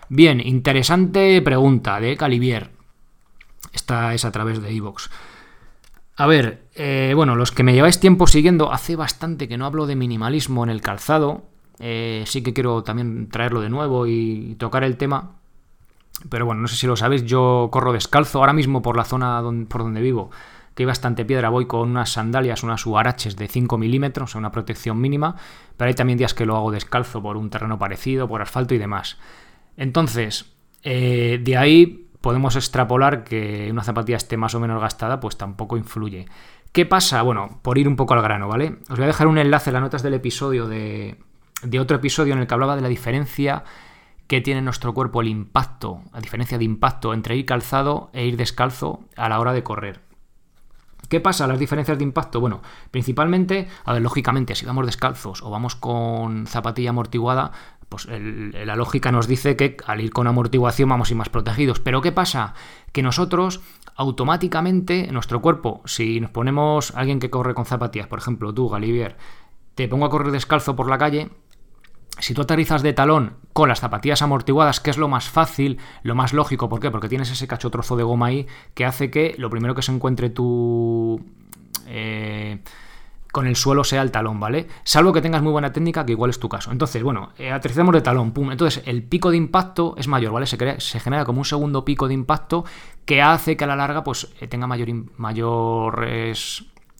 Bien, 0.08 0.40
interesante 0.40 1.40
pregunta 1.42 1.98
de 2.00 2.16
Calivier. 2.16 2.70
Esta 3.72 4.14
es 4.14 4.24
a 4.24 4.32
través 4.32 4.62
de 4.62 4.70
Evox. 4.70 5.10
A 6.20 6.26
ver, 6.26 6.64
eh, 6.74 7.14
bueno, 7.16 7.34
los 7.34 7.50
que 7.50 7.62
me 7.62 7.72
lleváis 7.72 7.98
tiempo 7.98 8.26
siguiendo, 8.26 8.74
hace 8.74 8.94
bastante 8.94 9.48
que 9.48 9.56
no 9.56 9.64
hablo 9.64 9.86
de 9.86 9.96
minimalismo 9.96 10.62
en 10.62 10.68
el 10.68 10.82
calzado. 10.82 11.44
Eh, 11.78 12.24
sí 12.26 12.42
que 12.42 12.52
quiero 12.52 12.82
también 12.82 13.30
traerlo 13.30 13.62
de 13.62 13.70
nuevo 13.70 14.06
y 14.06 14.54
tocar 14.58 14.84
el 14.84 14.98
tema. 14.98 15.36
Pero 16.28 16.44
bueno, 16.44 16.60
no 16.60 16.68
sé 16.68 16.76
si 16.76 16.86
lo 16.86 16.94
sabéis, 16.94 17.24
yo 17.24 17.70
corro 17.72 17.94
descalzo 17.94 18.40
ahora 18.40 18.52
mismo 18.52 18.82
por 18.82 18.98
la 18.98 19.06
zona 19.06 19.42
por 19.66 19.82
donde 19.82 20.02
vivo, 20.02 20.30
que 20.74 20.82
hay 20.82 20.86
bastante 20.86 21.24
piedra. 21.24 21.48
Voy 21.48 21.64
con 21.64 21.88
unas 21.88 22.12
sandalias, 22.12 22.62
unas 22.62 22.84
huaraches 22.84 23.34
de 23.36 23.48
5 23.48 23.78
milímetros, 23.78 24.34
una 24.34 24.52
protección 24.52 25.00
mínima. 25.00 25.36
Pero 25.78 25.88
hay 25.88 25.94
también 25.94 26.18
días 26.18 26.34
que 26.34 26.44
lo 26.44 26.54
hago 26.54 26.70
descalzo 26.70 27.22
por 27.22 27.38
un 27.38 27.48
terreno 27.48 27.78
parecido, 27.78 28.28
por 28.28 28.42
asfalto 28.42 28.74
y 28.74 28.78
demás. 28.78 29.16
Entonces, 29.78 30.52
eh, 30.82 31.40
de 31.42 31.56
ahí 31.56 32.09
podemos 32.20 32.56
extrapolar 32.56 33.24
que 33.24 33.68
una 33.70 33.82
zapatilla 33.82 34.16
esté 34.16 34.36
más 34.36 34.54
o 34.54 34.60
menos 34.60 34.80
gastada, 34.80 35.20
pues 35.20 35.36
tampoco 35.36 35.76
influye. 35.76 36.26
¿Qué 36.72 36.86
pasa? 36.86 37.22
Bueno, 37.22 37.58
por 37.62 37.78
ir 37.78 37.88
un 37.88 37.96
poco 37.96 38.14
al 38.14 38.22
grano, 38.22 38.48
¿vale? 38.48 38.78
Os 38.88 38.96
voy 38.96 39.04
a 39.04 39.08
dejar 39.08 39.26
un 39.26 39.38
enlace 39.38 39.70
en 39.70 39.74
las 39.74 39.82
notas 39.82 40.02
del 40.02 40.14
episodio 40.14 40.68
de, 40.68 41.18
de 41.62 41.80
otro 41.80 41.96
episodio 41.96 42.32
en 42.34 42.40
el 42.40 42.46
que 42.46 42.54
hablaba 42.54 42.76
de 42.76 42.82
la 42.82 42.88
diferencia 42.88 43.64
que 44.26 44.40
tiene 44.40 44.58
en 44.58 44.64
nuestro 44.64 44.94
cuerpo 44.94 45.22
el 45.22 45.28
impacto, 45.28 46.02
la 46.12 46.20
diferencia 46.20 46.56
de 46.56 46.64
impacto 46.64 47.12
entre 47.12 47.36
ir 47.36 47.46
calzado 47.46 48.10
e 48.12 48.26
ir 48.26 48.36
descalzo 48.36 49.00
a 49.16 49.28
la 49.28 49.40
hora 49.40 49.52
de 49.52 49.64
correr. 49.64 50.00
¿Qué 51.08 51.18
pasa? 51.18 51.48
Las 51.48 51.58
diferencias 51.58 51.98
de 51.98 52.04
impacto. 52.04 52.38
Bueno, 52.38 52.62
principalmente, 52.92 53.66
a 53.84 53.92
ver, 53.92 54.02
lógicamente, 54.02 54.54
si 54.54 54.64
vamos 54.64 54.86
descalzos 54.86 55.42
o 55.42 55.50
vamos 55.50 55.74
con 55.74 56.46
zapatilla 56.46 56.90
amortiguada, 56.90 57.50
pues 57.90 58.06
la 58.08 58.76
lógica 58.76 59.10
nos 59.10 59.26
dice 59.26 59.56
que 59.56 59.76
al 59.84 60.00
ir 60.00 60.12
con 60.12 60.28
amortiguación 60.28 60.88
vamos 60.88 61.10
a 61.10 61.12
ir 61.12 61.18
más 61.18 61.28
protegidos. 61.28 61.80
Pero 61.80 62.00
¿qué 62.00 62.12
pasa? 62.12 62.54
Que 62.92 63.02
nosotros 63.02 63.60
automáticamente, 63.96 65.10
nuestro 65.10 65.42
cuerpo, 65.42 65.82
si 65.84 66.20
nos 66.20 66.30
ponemos 66.30 66.92
alguien 66.94 67.18
que 67.18 67.30
corre 67.30 67.52
con 67.52 67.66
zapatillas, 67.66 68.06
por 68.06 68.20
ejemplo 68.20 68.54
tú, 68.54 68.68
Galivier, 68.68 69.16
te 69.74 69.88
pongo 69.88 70.06
a 70.06 70.10
correr 70.10 70.30
descalzo 70.30 70.76
por 70.76 70.88
la 70.88 70.98
calle, 70.98 71.30
si 72.20 72.32
tú 72.32 72.42
aterrizas 72.42 72.82
de 72.82 72.92
talón 72.92 73.34
con 73.52 73.68
las 73.68 73.80
zapatillas 73.80 74.22
amortiguadas, 74.22 74.78
que 74.78 74.90
es 74.90 74.96
lo 74.96 75.08
más 75.08 75.28
fácil, 75.28 75.78
lo 76.04 76.14
más 76.14 76.32
lógico, 76.32 76.68
¿por 76.68 76.78
qué? 76.78 76.92
Porque 76.92 77.08
tienes 77.08 77.32
ese 77.32 77.48
cacho 77.48 77.70
trozo 77.70 77.96
de 77.96 78.04
goma 78.04 78.26
ahí 78.26 78.46
que 78.74 78.84
hace 78.84 79.10
que 79.10 79.34
lo 79.36 79.50
primero 79.50 79.74
que 79.74 79.82
se 79.82 79.92
encuentre 79.92 80.30
tu... 80.30 81.20
Eh, 81.86 82.60
con 83.32 83.46
el 83.46 83.56
suelo 83.56 83.84
sea 83.84 84.02
el 84.02 84.10
talón, 84.10 84.40
¿vale? 84.40 84.66
Salvo 84.84 85.12
que 85.12 85.20
tengas 85.20 85.42
muy 85.42 85.52
buena 85.52 85.72
técnica, 85.72 86.04
que 86.04 86.12
igual 86.12 86.30
es 86.30 86.38
tu 86.38 86.48
caso. 86.48 86.72
Entonces, 86.72 87.02
bueno, 87.02 87.30
eh, 87.38 87.50
aterrizamos 87.50 87.94
de 87.94 88.00
talón, 88.00 88.32
pum. 88.32 88.50
Entonces, 88.50 88.82
el 88.86 89.02
pico 89.02 89.30
de 89.30 89.36
impacto 89.36 89.94
es 89.96 90.08
mayor, 90.08 90.32
¿vale? 90.32 90.46
Se, 90.46 90.58
crea, 90.58 90.80
se 90.80 91.00
genera 91.00 91.24
como 91.24 91.38
un 91.38 91.44
segundo 91.44 91.84
pico 91.84 92.08
de 92.08 92.14
impacto 92.14 92.64
que 93.04 93.22
hace 93.22 93.56
que 93.56 93.64
a 93.64 93.66
la 93.66 93.76
larga, 93.76 94.02
pues, 94.04 94.28
eh, 94.40 94.48
tenga 94.48 94.66
mayor, 94.66 96.08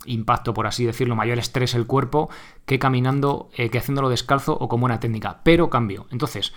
impacto, 0.07 0.55
por 0.55 0.67
así 0.67 0.87
decirlo, 0.87 1.15
mayor 1.15 1.39
estrés 1.39 1.75
el 1.75 1.87
cuerpo 1.87 2.31
que 2.65 2.79
caminando, 2.79 3.51
eh, 3.57 3.69
que 3.69 3.79
haciéndolo 3.79 4.09
descalzo 4.09 4.57
o 4.59 4.69
con 4.69 4.81
buena 4.81 5.01
técnica. 5.01 5.41
Pero 5.43 5.69
cambio. 5.69 6.07
Entonces, 6.11 6.55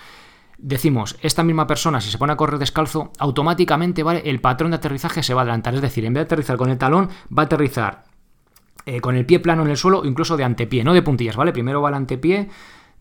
decimos, 0.58 1.18
esta 1.22 1.44
misma 1.44 1.68
persona, 1.68 2.00
si 2.00 2.10
se 2.10 2.18
pone 2.18 2.34
a 2.34 2.38
correr 2.38 2.60
descalzo, 2.60 3.12
automáticamente, 3.20 4.04
¿vale? 4.04 4.22
El 4.26 4.40
patrón 4.40 4.72
de 4.72 4.78
aterrizaje 4.78 5.24
se 5.24 5.34
va 5.34 5.42
a 5.42 5.44
adelantar. 5.44 5.76
Es 5.76 5.82
decir, 5.82 6.06
en 6.06 6.14
vez 6.14 6.22
de 6.22 6.26
aterrizar 6.26 6.58
con 6.58 6.70
el 6.70 6.78
talón, 6.78 7.10
va 7.36 7.44
a 7.44 7.46
aterrizar 7.46 8.13
eh, 8.86 9.02
con 9.02 9.16
el 9.16 9.26
pie 9.26 9.40
plano 9.40 9.64
en 9.64 9.70
el 9.70 9.78
suelo, 9.78 10.04
incluso 10.06 10.38
de 10.38 10.44
antepié, 10.44 10.84
no 10.84 10.94
de 10.94 11.02
puntillas, 11.02 11.36
¿vale? 11.36 11.54
Primero 11.54 11.82
va 11.82 11.90
el 11.90 11.96
antepié, 11.96 12.50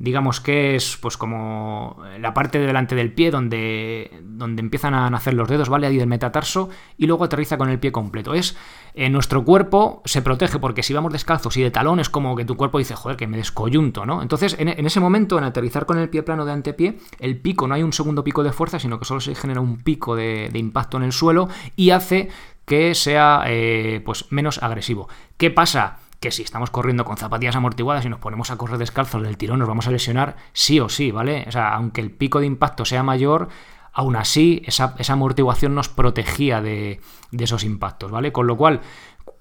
digamos 0.03 0.41
que 0.41 0.75
es 0.75 0.97
pues 1.01 1.17
como 1.17 2.03
la 2.19 2.35
parte 2.35 2.59
de 2.59 2.67
delante 2.67 2.97
del 2.97 3.13
pie 3.13 3.31
donde, 3.31 4.11
donde 4.23 4.61
empiezan 4.61 4.95
a 4.95 5.09
nacer 5.11 5.35
los 5.35 5.49
dedos, 5.49 5.69
¿vale? 5.69 5.87
Ahí 5.87 5.97
del 5.97 6.09
metatarso, 6.09 6.71
y 6.99 7.07
luego 7.07 7.23
aterriza 7.23 7.57
con 7.57 7.69
el 7.69 7.79
pie 7.79 7.93
completo. 7.93 8.35
Es, 8.35 8.57
en 8.95 9.13
nuestro 9.13 9.45
cuerpo 9.45 10.03
se 10.05 10.21
protege, 10.21 10.59
porque 10.59 10.83
si 10.83 10.93
vamos 10.93 11.13
descalzos 11.13 11.57
y 11.57 11.63
de 11.63 11.71
talón 11.71 12.01
es 12.01 12.09
como 12.09 12.35
que 12.35 12.45
tu 12.45 12.57
cuerpo 12.57 12.79
dice, 12.79 12.97
joder, 12.97 13.17
que 13.17 13.29
me 13.29 13.37
descoyunto, 13.37 14.05
¿no? 14.05 14.23
Entonces, 14.23 14.57
en, 14.59 14.69
ese 14.69 14.99
momento, 14.99 15.39
en 15.39 15.45
aterrizar 15.45 15.87
con 15.87 15.99
el 15.99 16.09
pie 16.09 16.25
plano 16.25 16.45
de 16.45 16.53
antepié, 16.53 16.99
el 17.21 17.39
pico, 17.39 17.69
no 17.69 17.75
hay 17.75 17.85
un 17.85 17.93
segundo 17.93 18.25
pico 18.25 18.43
de 18.43 18.53
fuerza, 18.53 18.81
sino 18.81 18.99
que 18.99 19.05
solo 19.05 19.21
se 19.21 19.37
genera 19.37 19.61
un 19.61 19.79
pico 19.79 20.17
de 20.17 20.51
impacto 20.55 20.97
en 20.97 21.05
el 21.05 21.13
suelo 21.13 21.49
y 21.77 21.91
hace 21.91 22.29
que 22.65 22.95
sea 22.95 23.45
eh, 23.47 24.01
pues 24.05 24.27
menos 24.31 24.63
agresivo. 24.63 25.09
¿Qué 25.37 25.51
pasa? 25.51 25.99
Que 26.21 26.31
si 26.31 26.43
estamos 26.43 26.71
corriendo 26.71 27.05
con 27.05 27.17
zapatillas 27.17 27.57
amortiguadas 27.57 28.05
y 28.05 28.09
nos 28.09 28.21
ponemos 28.21 28.51
a 28.51 28.57
correr 28.57 28.79
descalzos 28.79 29.23
del 29.23 29.37
tirón, 29.37 29.59
nos 29.59 29.69
vamos 29.69 29.87
a 29.87 29.91
lesionar 29.91 30.37
sí 30.53 30.79
o 30.81 30.89
sí, 30.89 31.11
¿vale? 31.11 31.45
O 31.49 31.53
sea, 31.53 31.75
aunque 31.75 32.01
el 32.01 32.11
pico 32.11 32.41
de 32.41 32.47
impacto 32.47 32.85
sea 32.85 33.03
mayor, 33.03 33.49
aún 33.93 34.17
así 34.17 34.63
esa, 34.65 34.95
amortiguación 35.09 35.75
nos 35.75 35.89
protegía 35.89 36.61
de, 36.63 37.01
de 37.31 37.45
esos 37.45 37.65
impactos, 37.65 38.11
¿vale? 38.11 38.33
Con 38.33 38.47
lo 38.47 38.57
cual, 38.57 38.81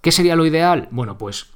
¿qué 0.02 0.12
sería 0.12 0.36
lo 0.36 0.46
ideal? 0.46 0.88
Bueno, 0.92 1.18
pues 1.18 1.54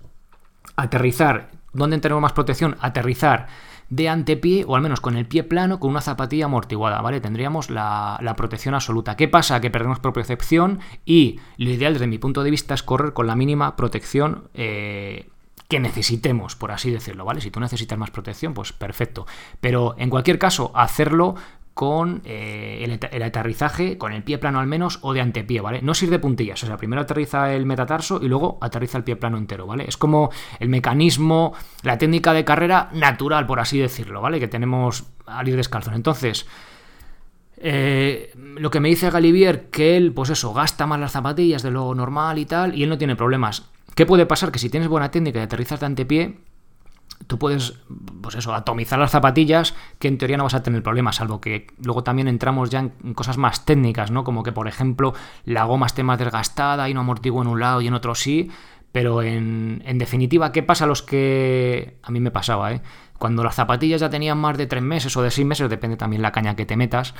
aterrizar. 0.75 1.49
¿Dónde 1.73 1.97
tenemos 1.97 2.21
más 2.21 2.33
protección? 2.33 2.77
Aterrizar 2.79 3.47
de 3.89 4.09
antepié 4.09 4.65
o 4.67 4.75
al 4.75 4.81
menos 4.81 4.99
con 4.99 5.15
el 5.15 5.25
pie 5.25 5.43
plano 5.43 5.79
con 5.79 5.91
una 5.91 6.01
zapatilla 6.01 6.45
amortiguada, 6.45 7.01
¿vale? 7.01 7.21
Tendríamos 7.21 7.69
la, 7.69 8.33
protección 8.37 8.75
absoluta. 8.75 9.15
¿Qué 9.15 9.27
pasa? 9.27 9.61
Que 9.61 9.69
perdemos 9.69 9.99
propiocepción 9.99 10.79
y 11.05 11.39
lo 11.57 11.69
ideal 11.69 11.93
desde 11.93 12.07
mi 12.07 12.17
punto 12.17 12.43
de 12.43 12.51
vista 12.51 12.73
es 12.73 12.83
correr 12.83 13.13
con 13.13 13.27
la 13.27 13.35
mínima 13.35 13.75
protección 13.75 14.49
eh, 14.53 15.29
que 15.67 15.79
necesitemos, 15.79 16.55
por 16.55 16.71
así 16.71 16.91
decirlo, 16.91 17.25
¿vale? 17.25 17.41
Si 17.41 17.51
tú 17.51 17.59
necesitas 17.59 17.97
más 17.97 18.11
protección, 18.11 18.53
pues 18.53 18.73
perfecto. 18.73 19.25
Pero 19.61 19.95
en 19.97 20.09
cualquier 20.09 20.37
caso, 20.37 20.71
hacerlo 20.75 21.35
con 21.75 22.21
eh, 22.23 22.99
el, 23.11 23.21
aterrizaje, 23.21 23.97
con 23.97 24.13
el 24.13 24.23
pie 24.23 24.37
plano 24.37 24.61
al 24.61 24.65
menos, 24.65 24.99
o 25.01 25.13
de 25.13 25.19
antepié, 25.19 25.59
¿vale? 25.59 25.81
No 25.81 25.93
sirve 25.93 26.13
de 26.13 26.19
puntillas, 26.19 26.63
o 26.63 26.67
sea, 26.67 26.77
primero 26.77 27.01
aterriza 27.01 27.53
el 27.53 27.65
metatarso 27.65 28.21
y 28.23 28.29
luego 28.29 28.57
aterriza 28.61 28.97
el 28.97 29.03
pie 29.03 29.17
plano 29.17 29.37
entero, 29.37 29.67
¿vale? 29.67 29.83
Es 29.85 29.97
como 29.97 30.31
el 30.61 30.69
mecanismo, 30.69 31.53
la 31.83 31.97
técnica 31.97 32.31
de 32.31 32.45
carrera 32.45 32.89
natural, 32.93 33.45
por 33.45 33.59
así 33.59 33.77
decirlo, 33.77 34.21
¿vale? 34.21 34.39
Que 34.39 34.47
tenemos 34.47 35.03
al 35.25 35.49
ir 35.49 35.57
descalzos. 35.57 35.93
Entonces, 35.93 36.47
eh, 37.57 38.31
lo 38.37 38.71
que 38.71 38.79
me 38.79 38.87
dice 38.87 39.09
Galivier, 39.09 39.69
que 39.69 39.97
él, 39.97 40.13
pues 40.13 40.29
eso, 40.29 40.53
gasta 40.53 40.87
más 40.87 41.01
las 41.01 41.11
zapatillas 41.11 41.61
de 41.61 41.71
lo 41.71 41.93
normal 41.93 42.39
y 42.39 42.45
tal, 42.45 42.73
y 42.73 42.83
él 42.83 42.89
no 42.89 42.97
tiene 42.97 43.17
problemas. 43.17 43.69
¿Qué 43.95 44.05
puede 44.05 44.25
pasar? 44.25 44.49
Que 44.49 44.59
si 44.59 44.69
tienes 44.69 44.87
buena 44.87 45.11
técnica 45.11 45.39
y 45.39 45.43
aterrizas 45.43 45.81
de 45.81 45.87
antepié, 45.87 46.37
tú 47.27 47.39
puedes, 47.39 47.79
pues 48.21 48.35
eso, 48.35 48.53
atomizar 48.53 48.99
las 48.99 49.11
zapatillas, 49.11 49.75
que 49.99 50.07
en 50.07 50.17
teoría 50.17 50.37
no 50.37 50.43
vas 50.43 50.53
a 50.53 50.63
tener 50.63 50.83
problemas, 50.83 51.17
salvo 51.17 51.41
que 51.41 51.67
luego 51.83 52.03
también 52.03 52.27
entramos 52.27 52.69
ya 52.69 52.79
en 52.79 53.13
cosas 53.13 53.37
más 53.37 53.65
técnicas, 53.65 54.11
¿no? 54.11 54.23
Como 54.23 54.43
que, 54.43 54.51
por 54.51 54.67
ejemplo, 54.67 55.13
la 55.43 55.63
goma 55.63 55.87
esté 55.87 56.03
más 56.03 56.19
desgastada 56.19 56.89
y 56.89 56.93
no 56.93 57.01
amortigua 57.01 57.41
en 57.41 57.47
un 57.47 57.59
lado 57.59 57.81
y 57.81 57.87
en 57.87 57.93
otro 57.93 58.15
sí, 58.15 58.51
pero 58.91 59.21
en, 59.21 59.83
en 59.85 59.97
definitiva, 59.97 60.51
¿qué 60.51 60.63
pasa 60.63 60.85
a 60.85 60.87
los 60.87 61.01
que... 61.01 61.97
A 62.03 62.11
mí 62.11 62.19
me 62.19 62.31
pasaba, 62.31 62.71
¿eh? 62.71 62.81
Cuando 63.17 63.43
las 63.43 63.55
zapatillas 63.55 64.01
ya 64.01 64.09
tenían 64.09 64.37
más 64.37 64.57
de 64.57 64.67
tres 64.67 64.83
meses 64.83 65.15
o 65.17 65.21
de 65.21 65.31
seis 65.31 65.47
meses, 65.47 65.69
depende 65.69 65.97
también 65.97 66.21
la 66.21 66.31
caña 66.31 66.55
que 66.55 66.65
te 66.65 66.75
metas, 66.75 67.13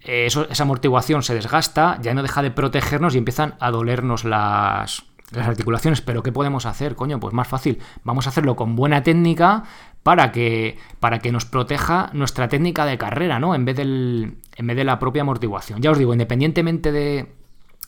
eh, 0.00 0.26
esa 0.26 0.62
amortiguación 0.62 1.22
se 1.22 1.34
desgasta, 1.34 1.98
ya 2.00 2.14
no 2.14 2.22
deja 2.22 2.42
de 2.42 2.50
protegernos 2.50 3.14
y 3.14 3.18
empiezan 3.18 3.54
a 3.60 3.70
dolernos 3.70 4.24
las, 4.24 5.04
las 5.32 5.48
articulaciones, 5.48 6.00
pero 6.00 6.22
¿qué 6.22 6.32
podemos 6.32 6.66
hacer? 6.66 6.94
Coño, 6.94 7.20
pues 7.20 7.34
más 7.34 7.48
fácil. 7.48 7.78
Vamos 8.04 8.26
a 8.26 8.30
hacerlo 8.30 8.56
con 8.56 8.76
buena 8.76 9.02
técnica 9.02 9.64
para 10.02 10.32
que, 10.32 10.78
para 11.00 11.18
que 11.18 11.32
nos 11.32 11.44
proteja 11.44 12.10
nuestra 12.14 12.48
técnica 12.48 12.86
de 12.86 12.98
carrera, 12.98 13.38
¿no? 13.38 13.54
En 13.54 13.64
vez, 13.64 13.76
del, 13.76 14.38
en 14.56 14.66
vez 14.66 14.76
de 14.76 14.84
la 14.84 14.98
propia 14.98 15.22
amortiguación. 15.22 15.82
Ya 15.82 15.90
os 15.90 15.98
digo, 15.98 16.12
independientemente 16.12 16.92
de, 16.92 17.28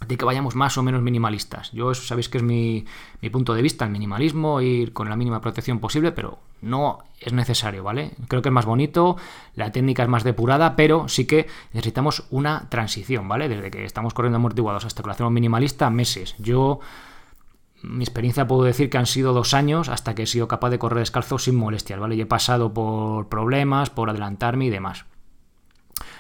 de 0.07 0.17
que 0.17 0.25
vayamos 0.25 0.55
más 0.55 0.77
o 0.77 0.83
menos 0.83 1.03
minimalistas. 1.03 1.73
Yo 1.73 1.95
sabéis 1.95 2.29
que 2.29 2.39
es 2.39 2.45
mi, 2.45 2.85
mi, 3.21 3.31
punto 3.31 3.55
de 3.55 3.63
vista, 3.63 3.85
el 3.85 3.91
minimalismo, 3.91 4.61
ir 4.61 4.93
con 4.93 5.09
la 5.09 5.17
mínima 5.17 5.41
protección 5.41 5.79
posible, 5.79 6.13
pero 6.13 6.39
no 6.63 6.99
es 7.21 7.33
necesario, 7.33 7.83
¿vale? 7.85 8.13
Creo 8.29 8.43
que 8.43 8.49
es 8.49 8.53
más 8.53 8.67
bonito, 8.67 9.17
la 9.55 9.73
técnica 9.73 10.03
es 10.03 10.09
más 10.09 10.25
depurada, 10.25 10.77
pero 10.77 11.09
sí 11.09 11.27
que 11.27 11.47
necesitamos 11.73 12.25
una 12.31 12.69
transición, 12.69 13.29
¿vale? 13.29 13.49
Desde 13.49 13.71
que 13.71 13.85
estamos 13.85 14.15
corriendo 14.15 14.37
amortiguados 14.37 14.85
hasta 14.85 15.03
que 15.03 15.07
lo 15.07 15.13
hacemos 15.13 15.33
minimalista, 15.33 15.89
meses. 15.91 16.35
Yo 16.39 16.81
mi 17.83 18.05
experiencia 18.05 18.47
puedo 18.47 18.63
decir 18.63 18.91
que 18.91 18.99
han 18.99 19.07
sido 19.07 19.33
dos 19.33 19.55
años 19.55 19.89
hasta 19.89 20.15
que 20.15 20.25
he 20.25 20.27
sido 20.27 20.49
capaz 20.49 20.71
de 20.71 20.79
correr 20.79 20.99
descalzo 20.99 21.39
sin 21.39 21.57
molestias, 21.57 21.99
¿vale? 21.99 22.15
Y 22.15 22.21
he 22.21 22.27
pasado 22.27 22.75
por 22.75 23.29
problemas, 23.29 23.91
por 23.91 24.11
adelantarme 24.11 24.67
y 24.67 24.71
demás. 24.71 25.07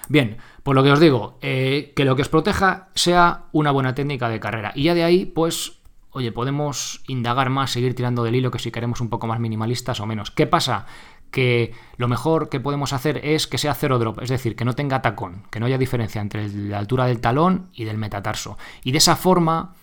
Bien, 0.09 0.38
por 0.62 0.75
lo 0.75 0.83
que 0.83 0.90
os 0.90 1.00
digo, 1.00 1.38
eh, 1.40 1.93
que 1.95 2.05
lo 2.05 2.17
que 2.17 2.23
os 2.23 2.29
proteja 2.29 2.88
sea 2.95 3.45
una 3.52 3.71
buena 3.71 3.95
técnica 3.95 4.29
de 4.29 4.40
carrera. 4.40 4.73
Y 4.75 4.85
ya 4.85 4.95
de 4.95 5.05
ahí, 5.05 5.25
pues, 5.25 5.81
oye, 6.11 6.33
podemos 6.33 7.02
indagar 7.07 7.50
más, 7.50 7.71
seguir 7.71 7.95
tirando 7.95 8.25
del 8.25 8.35
hilo, 8.35 8.50
que 8.50 8.59
si 8.59 8.73
queremos 8.73 9.00
un 9.00 9.09
poco 9.09 9.26
más 9.26 9.38
minimalistas 9.38 10.00
o 10.00 10.07
menos. 10.07 10.31
¿Qué 10.31 10.47
pasa? 10.47 10.87
Que 11.31 11.73
lo 11.97 12.09
mejor 12.09 12.49
que 12.49 12.59
podemos 12.59 12.93
hacer 12.93 13.21
es 13.25 13.47
que 13.47 13.59
sea 13.59 13.75
cero 13.75 14.00
drop, 14.00 14.21
es 14.21 14.31
decir, 14.31 14.57
que 14.57 14.64
no 14.64 14.75
tenga 14.75 15.00
tacón, 15.00 15.45
que 15.49 15.61
no 15.61 15.67
haya 15.67 15.79
diferencia 15.79 16.21
entre 16.21 16.49
la 16.49 16.79
altura 16.79 17.07
del 17.07 17.21
talón 17.21 17.69
y 17.73 17.85
del 17.85 17.99
metatarso. 17.99 18.59
Y 18.83 18.90
de 18.90 18.99
esa 18.99 19.14
forma 19.14 19.76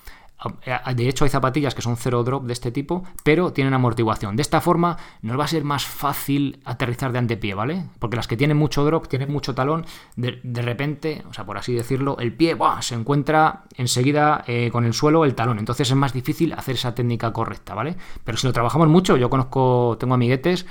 de 0.95 1.09
hecho, 1.09 1.23
hay 1.23 1.29
zapatillas 1.29 1.73
que 1.73 1.81
son 1.81 1.97
cero 1.97 2.23
drop 2.23 2.45
de 2.45 2.53
este 2.53 2.71
tipo, 2.71 3.03
pero 3.23 3.53
tienen 3.53 3.73
amortiguación. 3.73 4.35
De 4.35 4.41
esta 4.41 4.61
forma 4.61 4.97
nos 5.21 5.39
va 5.39 5.45
a 5.45 5.47
ser 5.47 5.63
más 5.63 5.85
fácil 5.85 6.61
aterrizar 6.63 7.11
de 7.11 7.19
antepié, 7.19 7.55
¿vale? 7.55 7.85
Porque 7.99 8.15
las 8.15 8.27
que 8.27 8.37
tienen 8.37 8.57
mucho 8.57 8.85
drop, 8.85 9.07
tienen 9.07 9.31
mucho 9.31 9.55
talón, 9.55 9.85
de, 10.15 10.61
repente, 10.61 11.23
o 11.29 11.33
sea, 11.33 11.45
por 11.45 11.57
así 11.57 11.73
decirlo, 11.73 12.17
el 12.19 12.33
pie 12.33 12.55
se 12.81 12.95
encuentra 12.95 13.63
enseguida 13.75 14.43
eh, 14.47 14.69
con 14.71 14.85
el 14.85 14.93
suelo 14.93 15.25
el 15.25 15.33
talón. 15.33 15.59
Entonces 15.59 15.89
es 15.89 15.95
más 15.95 16.13
difícil 16.13 16.53
hacer 16.53 16.75
esa 16.75 16.93
técnica 16.93 17.33
correcta, 17.33 17.73
¿vale? 17.73 17.95
Pero 18.23 18.37
si 18.37 18.45
lo 18.45 18.53
trabajamos 18.53 18.87
mucho, 18.87 19.17
yo 19.17 19.29
conozco, 19.29 19.97
tengo 19.99 20.13
amiguetes 20.13 20.65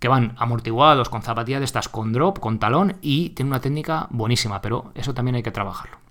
que 0.00 0.08
van 0.08 0.34
amortiguados 0.36 1.08
con 1.08 1.22
zapatillas 1.22 1.60
de 1.60 1.64
estas 1.64 1.88
con 1.88 2.12
drop, 2.12 2.38
con 2.38 2.58
talón 2.58 2.96
y 3.00 3.30
tienen 3.30 3.52
una 3.52 3.60
técnica 3.60 4.08
buenísima, 4.10 4.60
pero 4.60 4.90
eso 4.94 5.14
también 5.14 5.36
hay 5.36 5.42
que 5.42 5.50
trabajarlo. 5.50 6.05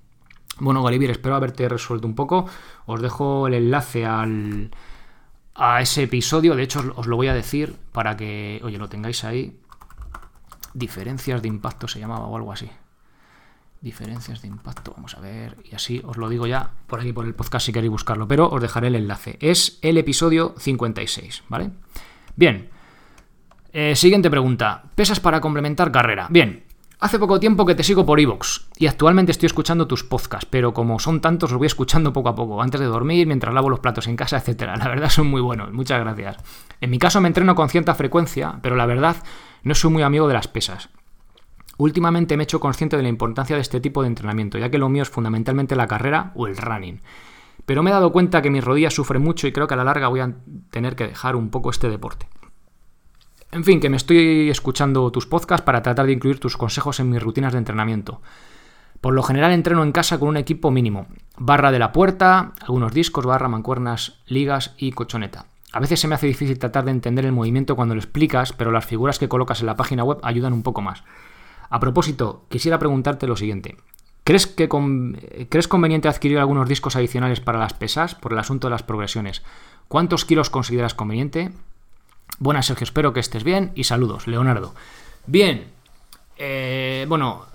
Bueno, 0.59 0.83
Galivier, 0.83 1.11
espero 1.11 1.35
haberte 1.35 1.67
resuelto 1.67 2.07
un 2.07 2.15
poco. 2.15 2.45
Os 2.85 3.01
dejo 3.01 3.47
el 3.47 3.55
enlace 3.55 4.05
al, 4.05 4.71
a 5.53 5.81
ese 5.81 6.03
episodio. 6.03 6.55
De 6.55 6.63
hecho, 6.63 6.93
os 6.95 7.07
lo 7.07 7.15
voy 7.15 7.27
a 7.27 7.33
decir 7.33 7.75
para 7.91 8.15
que, 8.15 8.61
oye, 8.63 8.77
lo 8.77 8.87
tengáis 8.87 9.23
ahí. 9.23 9.59
Diferencias 10.73 11.41
de 11.41 11.47
impacto 11.47 11.87
se 11.87 11.99
llamaba 11.99 12.27
o 12.27 12.35
algo 12.35 12.51
así. 12.51 12.69
Diferencias 13.81 14.41
de 14.41 14.47
impacto, 14.47 14.93
vamos 14.95 15.15
a 15.15 15.19
ver. 15.19 15.57
Y 15.63 15.75
así 15.75 16.01
os 16.05 16.17
lo 16.17 16.29
digo 16.29 16.47
ya 16.47 16.71
por 16.87 16.99
aquí 16.99 17.13
por 17.13 17.25
el 17.25 17.35
podcast 17.35 17.65
si 17.65 17.73
queréis 17.73 17.91
buscarlo. 17.91 18.27
Pero 18.27 18.49
os 18.49 18.61
dejaré 18.61 18.87
el 18.87 18.95
enlace. 18.95 19.37
Es 19.41 19.79
el 19.81 19.97
episodio 19.97 20.55
56, 20.57 21.43
¿vale? 21.49 21.71
Bien. 22.35 22.69
Eh, 23.73 23.95
siguiente 23.95 24.29
pregunta. 24.29 24.83
¿Pesas 24.95 25.19
para 25.19 25.41
complementar 25.41 25.91
carrera? 25.91 26.27
Bien, 26.29 26.63
Hace 26.97 27.19
poco 27.19 27.41
tiempo 27.41 27.65
que 27.65 27.75
te 27.75 27.83
sigo 27.83 28.05
por 28.05 28.21
Evox 28.21 28.67
y 28.77 28.87
actualmente 28.87 29.33
estoy 29.33 29.47
escuchando 29.47 29.85
tus 29.85 30.05
podcasts, 30.05 30.47
pero 30.49 30.73
como 30.73 30.97
son 30.97 31.19
tantos 31.19 31.51
los 31.51 31.57
voy 31.57 31.67
escuchando 31.67 32.13
poco 32.13 32.29
a 32.29 32.35
poco, 32.35 32.61
antes 32.61 32.79
de 32.79 32.85
dormir, 32.85 33.27
mientras 33.27 33.53
lavo 33.53 33.69
los 33.69 33.81
platos 33.81 34.07
en 34.07 34.15
casa, 34.15 34.37
etcétera. 34.37 34.77
La 34.77 34.87
verdad 34.87 35.09
son 35.09 35.27
muy 35.27 35.41
buenos, 35.41 35.73
muchas 35.73 35.99
gracias. 35.99 36.37
En 36.79 36.89
mi 36.89 36.97
caso 36.97 37.19
me 37.19 37.27
entreno 37.27 37.53
con 37.53 37.67
cierta 37.67 37.95
frecuencia, 37.95 38.59
pero 38.61 38.77
la 38.77 38.85
verdad 38.85 39.17
no 39.63 39.75
soy 39.75 39.91
muy 39.91 40.03
amigo 40.03 40.29
de 40.29 40.35
las 40.35 40.47
pesas. 40.47 40.89
Últimamente 41.77 42.37
me 42.37 42.43
he 42.43 42.45
hecho 42.45 42.61
consciente 42.61 42.95
de 42.95 43.03
la 43.03 43.09
importancia 43.09 43.57
de 43.57 43.61
este 43.61 43.81
tipo 43.81 44.01
de 44.01 44.07
entrenamiento, 44.07 44.57
ya 44.57 44.69
que 44.69 44.77
lo 44.77 44.87
mío 44.87 45.03
es 45.03 45.09
fundamentalmente 45.09 45.75
la 45.75 45.87
carrera 45.87 46.31
o 46.33 46.47
el 46.47 46.55
running. 46.55 47.01
Pero 47.65 47.83
me 47.83 47.89
he 47.89 47.93
dado 47.93 48.13
cuenta 48.13 48.41
que 48.41 48.49
mis 48.49 48.63
rodillas 48.63 48.93
sufren 48.93 49.21
mucho 49.21 49.47
y 49.47 49.51
creo 49.51 49.67
que 49.67 49.73
a 49.73 49.77
la 49.77 49.83
larga 49.83 50.07
voy 50.07 50.21
a 50.21 50.33
tener 50.69 50.95
que 50.95 51.07
dejar 51.07 51.35
un 51.35 51.49
poco 51.49 51.71
este 51.71 51.89
deporte. 51.89 52.27
En 53.51 53.63
fin, 53.63 53.79
que 53.79 53.89
me 53.89 53.97
estoy 53.97 54.49
escuchando 54.49 55.11
tus 55.11 55.25
podcasts 55.25 55.65
para 55.65 55.81
tratar 55.81 56.05
de 56.05 56.13
incluir 56.13 56.39
tus 56.39 56.57
consejos 56.57 56.99
en 56.99 57.09
mis 57.09 57.23
rutinas 57.23 57.53
de 57.53 57.59
entrenamiento. 57.59 58.21
Por 59.01 59.13
lo 59.13 59.23
general 59.23 59.51
entreno 59.51 59.83
en 59.83 59.91
casa 59.91 60.19
con 60.19 60.29
un 60.29 60.37
equipo 60.37 60.71
mínimo. 60.71 61.07
Barra 61.37 61.71
de 61.71 61.79
la 61.79 61.91
puerta, 61.91 62.53
algunos 62.61 62.93
discos, 62.93 63.25
barra, 63.25 63.47
mancuernas, 63.47 64.19
ligas 64.27 64.73
y 64.77 64.91
cochoneta. 64.91 65.45
A 65.71 65.79
veces 65.79 65.99
se 65.99 66.07
me 66.07 66.15
hace 66.15 66.27
difícil 66.27 66.57
tratar 66.57 66.85
de 66.85 66.91
entender 66.91 67.25
el 67.25 67.33
movimiento 67.33 67.75
cuando 67.75 67.95
lo 67.95 68.01
explicas, 68.01 68.53
pero 68.53 68.71
las 68.71 68.85
figuras 68.85 69.19
que 69.19 69.27
colocas 69.27 69.59
en 69.59 69.67
la 69.67 69.75
página 69.75 70.03
web 70.03 70.19
ayudan 70.23 70.53
un 70.53 70.63
poco 70.63 70.81
más. 70.81 71.03
A 71.69 71.79
propósito, 71.79 72.45
quisiera 72.49 72.79
preguntarte 72.79 73.27
lo 73.27 73.35
siguiente. 73.35 73.77
¿Crees, 74.23 74.47
que 74.47 74.67
¿Crees 75.49 75.67
conveniente 75.67 76.07
adquirir 76.07 76.39
algunos 76.39 76.67
discos 76.67 76.95
adicionales 76.95 77.41
para 77.41 77.59
las 77.59 77.73
pesas 77.73 78.15
por 78.15 78.33
el 78.33 78.39
asunto 78.39 78.67
de 78.67 78.71
las 78.71 78.83
progresiones? 78.83 79.43
¿Cuántos 79.87 80.25
kilos 80.25 80.49
consideras 80.49 80.95
conveniente? 80.95 81.51
Buenas, 82.39 82.65
Sergio, 82.65 82.83
espero 82.83 83.13
que 83.13 83.19
estés 83.19 83.43
bien 83.43 83.71
y 83.75 83.85
saludos, 83.85 84.27
Leonardo. 84.27 84.73
Bien, 85.25 85.67
eh, 86.37 87.05
bueno, 87.07 87.45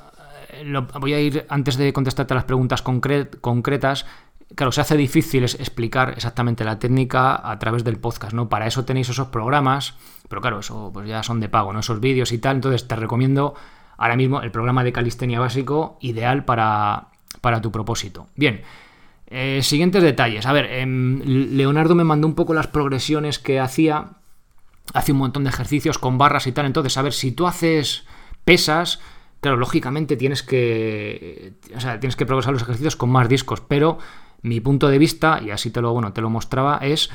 eh, 0.52 0.64
voy 0.98 1.12
a 1.12 1.20
ir 1.20 1.46
antes 1.48 1.76
de 1.76 1.92
contestarte 1.92 2.34
las 2.34 2.44
preguntas 2.44 2.82
concretas. 2.82 4.06
Claro, 4.54 4.72
se 4.72 4.80
hace 4.80 4.96
difícil 4.96 5.44
explicar 5.44 6.14
exactamente 6.16 6.64
la 6.64 6.78
técnica 6.78 7.48
a 7.48 7.58
través 7.58 7.84
del 7.84 7.98
podcast, 7.98 8.32
¿no? 8.32 8.48
Para 8.48 8.66
eso 8.66 8.84
tenéis 8.84 9.08
esos 9.08 9.28
programas, 9.28 9.94
pero 10.28 10.40
claro, 10.40 10.58
eso 10.58 10.90
pues 10.92 11.08
ya 11.08 11.22
son 11.22 11.40
de 11.40 11.48
pago, 11.48 11.72
¿no? 11.72 11.80
Esos 11.80 12.00
vídeos 12.00 12.32
y 12.32 12.38
tal. 12.38 12.56
Entonces 12.56 12.88
te 12.88 12.96
recomiendo 12.96 13.54
ahora 13.96 14.16
mismo 14.16 14.40
el 14.40 14.50
programa 14.50 14.82
de 14.82 14.92
calistenia 14.92 15.38
básico 15.38 15.98
ideal 16.00 16.44
para, 16.44 17.08
para 17.40 17.60
tu 17.60 17.70
propósito. 17.70 18.26
Bien, 18.34 18.62
eh, 19.28 19.60
siguientes 19.62 20.02
detalles. 20.02 20.46
A 20.46 20.52
ver, 20.52 20.66
em, 20.66 21.20
Leonardo 21.24 21.94
me 21.94 22.02
mandó 22.02 22.26
un 22.26 22.34
poco 22.34 22.52
las 22.52 22.66
progresiones 22.66 23.38
que 23.38 23.60
hacía. 23.60 24.16
Hace 24.92 25.12
un 25.12 25.18
montón 25.18 25.44
de 25.44 25.50
ejercicios 25.50 25.98
con 25.98 26.18
barras 26.18 26.46
y 26.46 26.52
tal. 26.52 26.66
Entonces, 26.66 26.96
a 26.96 27.02
ver, 27.02 27.12
si 27.12 27.32
tú 27.32 27.46
haces 27.46 28.04
pesas, 28.44 29.00
claro, 29.40 29.56
lógicamente 29.56 30.16
tienes 30.16 30.42
que. 30.42 31.54
O 31.74 31.80
sea, 31.80 32.00
tienes 32.00 32.16
que 32.16 32.26
progresar 32.26 32.52
los 32.52 32.62
ejercicios 32.62 32.96
con 32.96 33.10
más 33.10 33.28
discos. 33.28 33.60
Pero 33.60 33.98
mi 34.42 34.60
punto 34.60 34.88
de 34.88 34.98
vista, 34.98 35.40
y 35.42 35.50
así 35.50 35.70
te 35.70 35.80
lo, 35.80 35.92
bueno, 35.92 36.12
te 36.12 36.20
lo 36.20 36.30
mostraba, 36.30 36.78
es 36.78 37.10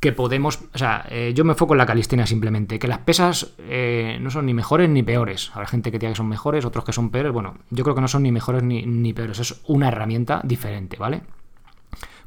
que 0.00 0.12
podemos, 0.12 0.60
o 0.72 0.78
sea, 0.78 1.06
eh, 1.10 1.32
yo 1.34 1.44
me 1.44 1.52
enfoco 1.52 1.74
en 1.74 1.78
la 1.78 1.86
calistenia 1.86 2.24
simplemente, 2.24 2.78
que 2.78 2.86
las 2.86 2.98
pesas 2.98 3.54
eh, 3.58 4.18
no 4.20 4.30
son 4.30 4.46
ni 4.46 4.54
mejores 4.54 4.88
ni 4.88 5.02
peores. 5.02 5.50
Habrá 5.54 5.66
gente 5.66 5.90
que 5.90 5.98
diga 5.98 6.12
que 6.12 6.16
son 6.16 6.28
mejores, 6.28 6.64
otros 6.64 6.84
que 6.84 6.92
son 6.92 7.10
peores. 7.10 7.32
Bueno, 7.32 7.58
yo 7.70 7.82
creo 7.82 7.96
que 7.96 8.00
no 8.00 8.08
son 8.08 8.22
ni 8.22 8.30
mejores 8.30 8.62
ni, 8.62 8.86
ni 8.86 9.12
peores, 9.12 9.40
es 9.40 9.60
una 9.66 9.88
herramienta 9.88 10.40
diferente, 10.44 10.96
¿vale? 10.98 11.22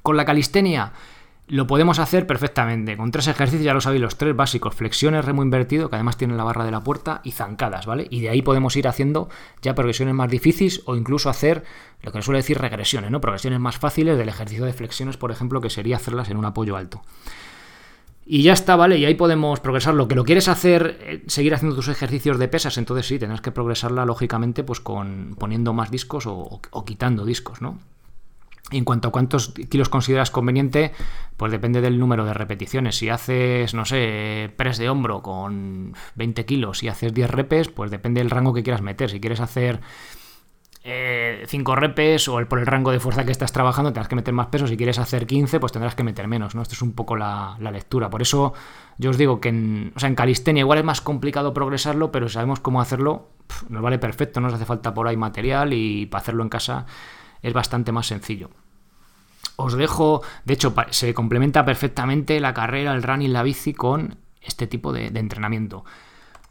Con 0.01 0.17
la 0.17 0.25
calistenia 0.25 0.91
lo 1.51 1.67
podemos 1.67 1.99
hacer 1.99 2.25
perfectamente, 2.27 2.95
con 2.95 3.11
tres 3.11 3.27
ejercicios, 3.27 3.65
ya 3.65 3.73
lo 3.73 3.81
sabéis, 3.81 4.01
los 4.01 4.17
tres 4.17 4.33
básicos, 4.33 4.73
flexiones, 4.73 5.25
remo 5.25 5.43
invertido, 5.43 5.89
que 5.89 5.97
además 5.97 6.15
tiene 6.15 6.37
la 6.37 6.45
barra 6.45 6.63
de 6.63 6.71
la 6.71 6.79
puerta, 6.79 7.19
y 7.25 7.31
zancadas, 7.31 7.85
¿vale? 7.85 8.07
Y 8.09 8.21
de 8.21 8.29
ahí 8.29 8.41
podemos 8.41 8.77
ir 8.77 8.87
haciendo 8.87 9.27
ya 9.61 9.75
progresiones 9.75 10.15
más 10.15 10.31
difíciles 10.31 10.81
o 10.85 10.95
incluso 10.95 11.29
hacer 11.29 11.65
lo 12.03 12.13
que 12.13 12.19
se 12.19 12.23
suele 12.23 12.39
decir 12.39 12.57
regresiones, 12.57 13.11
¿no? 13.11 13.19
Progresiones 13.19 13.59
más 13.59 13.77
fáciles 13.77 14.17
del 14.17 14.29
ejercicio 14.29 14.63
de 14.63 14.71
flexiones, 14.71 15.17
por 15.17 15.29
ejemplo, 15.29 15.59
que 15.59 15.69
sería 15.69 15.97
hacerlas 15.97 16.29
en 16.29 16.37
un 16.37 16.45
apoyo 16.45 16.77
alto. 16.77 17.01
Y 18.25 18.43
ya 18.43 18.53
está, 18.53 18.77
¿vale? 18.77 18.97
Y 18.97 19.03
ahí 19.03 19.15
podemos 19.15 19.59
progresar. 19.59 19.93
Lo 19.93 20.07
que 20.07 20.15
lo 20.15 20.23
quieres 20.23 20.47
hacer, 20.47 20.99
eh, 21.01 21.23
seguir 21.27 21.53
haciendo 21.53 21.75
tus 21.75 21.89
ejercicios 21.89 22.39
de 22.39 22.47
pesas, 22.47 22.77
entonces 22.77 23.05
sí, 23.05 23.19
tendrás 23.19 23.41
que 23.41 23.51
progresarla, 23.51 24.05
lógicamente, 24.05 24.63
pues 24.63 24.79
con 24.79 25.35
poniendo 25.37 25.73
más 25.73 25.91
discos 25.91 26.27
o, 26.27 26.61
quitando 26.85 27.25
discos, 27.25 27.61
¿no? 27.61 27.79
En 28.71 28.85
cuanto 28.85 29.09
a 29.09 29.11
cuántos 29.11 29.49
kilos 29.49 29.89
consideras 29.89 30.31
conveniente, 30.31 30.91
pues 31.37 31.51
depende 31.51 31.81
del 31.81 31.99
número 31.99 32.25
de 32.25 32.33
repeticiones. 32.33 32.97
Si 32.97 33.09
haces, 33.09 33.73
no 33.73 33.85
sé, 33.85 34.51
press 34.55 34.77
de 34.77 34.89
hombro 34.89 35.21
con 35.21 35.93
20 36.15 36.45
kilos 36.45 36.83
y 36.83 36.87
haces 36.87 37.13
10 37.13 37.29
repes, 37.29 37.69
pues 37.69 37.91
depende 37.91 38.21
del 38.21 38.29
rango 38.29 38.53
que 38.53 38.63
quieras 38.63 38.81
meter. 38.81 39.09
Si 39.09 39.19
quieres 39.19 39.39
hacer 39.39 39.81
5 40.83 40.83
eh, 40.83 41.75
repes 41.75 42.27
o 42.27 42.43
por 42.47 42.57
el 42.57 42.65
rango 42.65 42.91
de 42.91 42.99
fuerza 42.99 43.23
que 43.23 43.31
estás 43.31 43.51
trabajando 43.51 43.91
tendrás 43.91 44.07
que 44.07 44.15
meter 44.15 44.33
más 44.33 44.47
peso. 44.47 44.65
Si 44.67 44.77
quieres 44.77 44.97
hacer 44.97 45.27
15, 45.27 45.59
pues 45.59 45.71
tendrás 45.71 45.93
que 45.93 46.03
meter 46.03 46.27
menos, 46.27 46.55
¿no? 46.55 46.63
Esto 46.63 46.73
es 46.73 46.81
un 46.81 46.93
poco 46.93 47.15
la, 47.15 47.57
lectura. 47.71 48.09
Por 48.09 48.23
eso 48.23 48.53
yo 48.97 49.11
os 49.11 49.17
digo 49.17 49.39
que 49.39 49.49
en, 49.49 49.93
o 49.95 49.99
sea, 49.99 50.09
en 50.09 50.15
calistenia 50.15 50.61
igual 50.61 50.79
es 50.79 50.85
más 50.85 51.01
complicado 51.01 51.53
progresarlo, 51.53 52.11
pero 52.11 52.27
si 52.27 52.33
sabemos 52.33 52.59
cómo 52.59 52.81
hacerlo, 52.81 53.29
nos 53.69 53.81
vale 53.83 53.99
perfecto, 53.99 54.41
no 54.41 54.47
nos 54.47 54.55
hace 54.55 54.65
falta 54.65 54.93
por 54.93 55.07
ahí 55.07 55.17
material 55.17 55.73
y 55.73 56.07
para 56.07 56.21
hacerlo 56.21 56.41
en 56.41 56.49
casa 56.49 56.87
es 57.43 57.53
bastante 57.53 57.91
más 57.91 58.07
sencillo. 58.07 58.49
Os 59.63 59.73
dejo, 59.73 60.21
de 60.45 60.53
hecho, 60.53 60.73
se 60.89 61.13
complementa 61.13 61.65
perfectamente 61.65 62.39
la 62.39 62.53
carrera, 62.53 62.93
el 62.93 63.03
running, 63.03 63.33
la 63.33 63.43
bici 63.43 63.73
con 63.73 64.17
este 64.41 64.67
tipo 64.67 64.91
de 64.93 65.07
entrenamiento. 65.07 65.85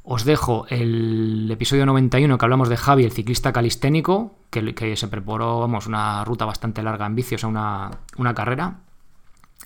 Os 0.02 0.24
dejo 0.24 0.66
el 0.70 1.48
episodio 1.50 1.84
91 1.84 2.38
que 2.38 2.44
hablamos 2.44 2.68
de 2.68 2.76
Javi, 2.76 3.04
el 3.04 3.12
ciclista 3.12 3.52
calisténico, 3.52 4.34
que, 4.50 4.96
se 4.96 5.08
preparó 5.08 5.60
vamos, 5.60 5.86
una 5.86 6.24
ruta 6.24 6.46
bastante 6.46 6.82
larga 6.82 7.06
en 7.06 7.14
bici, 7.14 7.34
o 7.34 7.38
sea, 7.38 7.48
una, 7.48 8.34
carrera. 8.34 8.78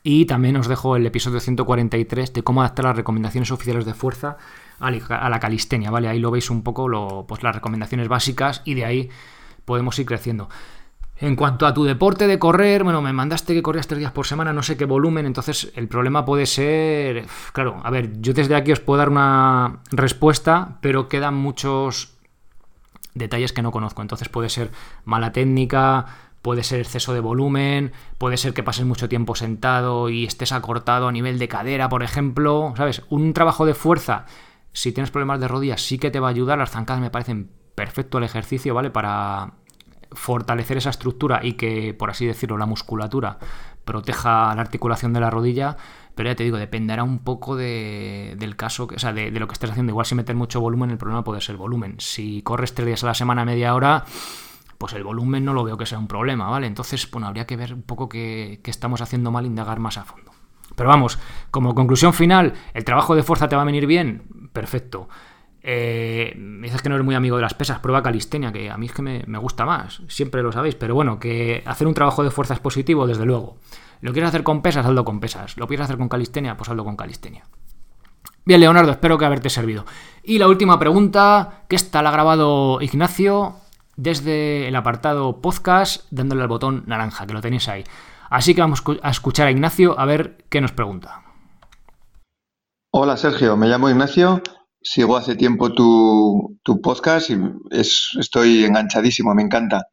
Y 0.02 0.26
también 0.26 0.56
os 0.56 0.66
dejo 0.66 0.96
el 0.96 1.06
episodio 1.06 1.38
143 1.38 2.32
de 2.32 2.42
cómo 2.42 2.62
adaptar 2.62 2.86
las 2.86 2.96
recomendaciones 2.96 3.52
oficiales 3.52 3.84
de 3.84 3.94
fuerza 3.94 4.36
a 4.80 4.90
la 5.30 5.40
calistenia, 5.40 5.90
¿vale? 5.90 6.08
Ahí 6.08 6.18
lo 6.18 6.32
veis 6.32 6.50
un 6.50 6.62
poco 6.62 7.24
pues, 7.26 7.42
las 7.42 7.54
recomendaciones 7.54 8.08
básicas 8.08 8.60
y 8.64 8.74
de 8.74 8.84
ahí 8.84 9.10
podemos 9.64 9.98
ir 10.00 10.04
creciendo. 10.04 10.48
En 11.16 11.36
cuanto 11.36 11.66
a 11.66 11.72
tu 11.72 11.84
deporte 11.84 12.26
de 12.26 12.38
correr, 12.40 12.82
bueno, 12.82 13.00
me 13.00 13.12
mandaste 13.12 13.54
que 13.54 13.62
corrías 13.62 13.86
tres 13.86 14.00
días 14.00 14.12
por 14.12 14.26
semana, 14.26 14.52
no 14.52 14.64
sé 14.64 14.76
qué 14.76 14.84
volumen, 14.84 15.26
entonces 15.26 15.72
el 15.76 15.86
problema 15.86 16.24
puede 16.24 16.44
ser, 16.44 17.26
claro, 17.52 17.80
a 17.84 17.90
ver, 17.90 18.20
yo 18.20 18.32
desde 18.32 18.56
aquí 18.56 18.72
os 18.72 18.80
puedo 18.80 18.98
dar 18.98 19.10
una 19.10 19.80
respuesta, 19.92 20.78
pero 20.80 21.08
quedan 21.08 21.34
muchos 21.34 22.14
detalles 23.14 23.52
que 23.52 23.62
no 23.62 23.70
conozco, 23.70 24.02
entonces 24.02 24.28
puede 24.28 24.48
ser 24.48 24.72
mala 25.04 25.30
técnica, 25.30 26.06
puede 26.42 26.64
ser 26.64 26.80
exceso 26.80 27.14
de 27.14 27.20
volumen, 27.20 27.92
puede 28.18 28.36
ser 28.36 28.52
que 28.52 28.64
pases 28.64 28.84
mucho 28.84 29.08
tiempo 29.08 29.36
sentado 29.36 30.10
y 30.10 30.24
estés 30.24 30.50
acortado 30.50 31.06
a 31.06 31.12
nivel 31.12 31.38
de 31.38 31.46
cadera, 31.46 31.88
por 31.88 32.02
ejemplo, 32.02 32.74
¿sabes? 32.76 33.02
Un 33.08 33.32
trabajo 33.32 33.66
de 33.66 33.74
fuerza, 33.74 34.26
si 34.72 34.90
tienes 34.90 35.12
problemas 35.12 35.38
de 35.38 35.46
rodillas, 35.46 35.80
sí 35.80 35.96
que 35.96 36.10
te 36.10 36.18
va 36.18 36.26
a 36.26 36.30
ayudar, 36.30 36.58
las 36.58 36.72
zancadas 36.72 37.00
me 37.00 37.10
parecen 37.10 37.50
perfecto 37.76 38.18
el 38.18 38.24
ejercicio, 38.24 38.74
¿vale? 38.74 38.90
Para 38.90 39.52
fortalecer 40.14 40.76
esa 40.76 40.90
estructura 40.90 41.40
y 41.42 41.54
que, 41.54 41.94
por 41.94 42.10
así 42.10 42.26
decirlo, 42.26 42.56
la 42.56 42.66
musculatura 42.66 43.38
proteja 43.84 44.54
la 44.54 44.60
articulación 44.62 45.12
de 45.12 45.20
la 45.20 45.30
rodilla, 45.30 45.76
pero 46.14 46.30
ya 46.30 46.36
te 46.36 46.44
digo, 46.44 46.56
dependerá 46.56 47.02
un 47.02 47.18
poco 47.18 47.56
de, 47.56 48.34
del 48.38 48.56
caso, 48.56 48.88
o 48.94 48.98
sea, 48.98 49.12
de, 49.12 49.30
lo 49.30 49.46
que 49.46 49.52
estés 49.52 49.70
haciendo. 49.70 49.90
Igual 49.90 50.06
si 50.06 50.14
meter 50.14 50.36
mucho 50.36 50.60
volumen, 50.60 50.90
el 50.90 50.98
problema 50.98 51.24
puede 51.24 51.40
ser 51.40 51.54
el 51.54 51.58
volumen. 51.58 51.96
Si 51.98 52.42
corres 52.42 52.74
tres 52.74 52.86
días 52.86 53.04
a 53.04 53.08
la 53.08 53.14
semana, 53.14 53.44
media 53.44 53.74
hora, 53.74 54.04
pues 54.78 54.92
el 54.94 55.04
volumen 55.04 55.44
no 55.44 55.52
lo 55.52 55.64
veo 55.64 55.76
que 55.76 55.86
sea 55.86 55.98
un 55.98 56.08
problema, 56.08 56.48
¿vale? 56.48 56.66
Entonces, 56.66 57.10
bueno, 57.10 57.26
habría 57.26 57.46
que 57.46 57.56
ver 57.56 57.74
un 57.74 57.82
poco 57.82 58.08
qué, 58.08 58.60
qué 58.62 58.70
estamos 58.70 59.00
haciendo 59.00 59.30
mal, 59.30 59.46
indagar 59.46 59.80
más 59.80 59.98
a 59.98 60.04
fondo. 60.04 60.32
Pero 60.76 60.88
vamos, 60.88 61.18
como 61.50 61.74
conclusión 61.74 62.14
final, 62.14 62.54
¿el 62.72 62.84
trabajo 62.84 63.14
de 63.14 63.22
fuerza 63.22 63.48
te 63.48 63.56
va 63.56 63.62
a 63.62 63.66
venir 63.66 63.86
bien? 63.86 64.50
Perfecto. 64.52 65.08
Eh, 65.66 66.34
me 66.36 66.66
dices 66.66 66.82
que 66.82 66.90
no 66.90 66.94
eres 66.94 67.06
muy 67.06 67.14
amigo 67.14 67.36
de 67.36 67.42
las 67.42 67.54
pesas, 67.54 67.78
prueba 67.78 68.02
calistenia, 68.02 68.52
que 68.52 68.70
a 68.70 68.76
mí 68.76 68.84
es 68.84 68.92
que 68.92 69.00
me, 69.00 69.38
gusta 69.38 69.64
más, 69.64 70.02
siempre 70.08 70.42
lo 70.42 70.52
sabéis, 70.52 70.74
pero 70.74 70.94
bueno, 70.94 71.18
que 71.18 71.62
hacer 71.64 71.86
un 71.86 71.94
trabajo 71.94 72.22
de 72.22 72.30
fuerza 72.30 72.52
es 72.52 72.60
positivo, 72.60 73.06
desde 73.06 73.24
luego. 73.24 73.56
¿Lo 74.02 74.12
quieres 74.12 74.28
hacer 74.28 74.42
con 74.42 74.60
pesas? 74.60 74.84
Hazlo 74.84 75.06
con 75.06 75.20
pesas. 75.20 75.56
¿Lo 75.56 75.66
quieres 75.66 75.84
hacer 75.84 75.96
con 75.96 76.10
calistenia? 76.10 76.58
Pues 76.58 76.68
hazlo 76.68 76.84
con 76.84 76.96
calistenia. 76.96 77.44
Bien, 78.44 78.60
Leonardo, 78.60 78.90
espero 78.90 79.16
que 79.16 79.24
haberte 79.24 79.48
servido. 79.48 79.86
Y 80.22 80.38
la 80.38 80.48
última 80.48 80.78
pregunta, 80.78 81.62
que 81.66 81.76
esta 81.76 82.02
la 82.02 82.10
ha 82.10 82.12
grabado 82.12 82.82
Ignacio 82.82 83.56
desde 83.96 84.68
el 84.68 84.76
apartado 84.76 85.40
podcast, 85.40 86.04
dándole 86.10 86.42
al 86.42 86.48
botón 86.48 86.84
naranja, 86.86 87.26
que 87.26 87.32
lo 87.32 87.40
tenéis 87.40 87.68
ahí. 87.68 87.84
Así 88.28 88.54
que 88.54 88.60
vamos 88.60 88.82
a 89.02 89.08
escuchar 89.08 89.46
a 89.46 89.50
Ignacio 89.50 89.98
a 89.98 90.04
ver 90.04 90.44
qué 90.50 90.60
nos 90.60 90.72
pregunta. 90.72 91.22
Hola 92.90 93.16
Sergio, 93.16 93.56
me 93.56 93.66
llamo 93.66 93.88
Ignacio 93.88 94.42
sigo 94.84 95.16
hace 95.16 95.34
tiempo 95.34 95.72
tu, 95.72 96.60
tu 96.62 96.80
podcast 96.80 97.30
y 97.30 97.36
estoy 97.70 98.64
enganchadísimo, 98.64 99.34
me 99.34 99.42
encanta. 99.42 99.88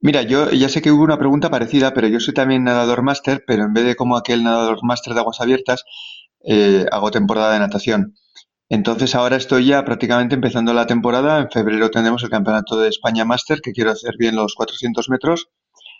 Mira, 0.00 0.22
yo 0.22 0.50
ya 0.50 0.68
sé 0.68 0.82
que 0.82 0.90
hubo 0.90 1.02
una 1.02 1.18
pregunta 1.18 1.50
parecida, 1.50 1.94
pero 1.94 2.08
yo 2.08 2.20
soy 2.20 2.34
también 2.34 2.64
nadador 2.64 3.02
máster, 3.02 3.44
pero 3.46 3.64
en 3.64 3.72
vez 3.72 3.84
de 3.84 3.96
como 3.96 4.16
aquel 4.16 4.44
nadador 4.44 4.78
máster 4.84 5.14
de 5.14 5.20
aguas 5.20 5.40
abiertas, 5.40 5.84
eh, 6.44 6.86
hago 6.92 7.10
temporada 7.10 7.52
de 7.52 7.60
natación. 7.60 8.14
Entonces 8.68 9.14
ahora 9.14 9.36
estoy 9.36 9.66
ya 9.66 9.84
prácticamente 9.84 10.34
empezando 10.34 10.74
la 10.74 10.86
temporada. 10.86 11.38
En 11.40 11.50
febrero 11.50 11.90
tendremos 11.90 12.22
el 12.22 12.30
Campeonato 12.30 12.78
de 12.78 12.88
España 12.88 13.24
Máster, 13.24 13.60
que 13.60 13.72
quiero 13.72 13.90
hacer 13.92 14.14
bien 14.18 14.36
los 14.36 14.54
400 14.54 15.08
metros, 15.08 15.48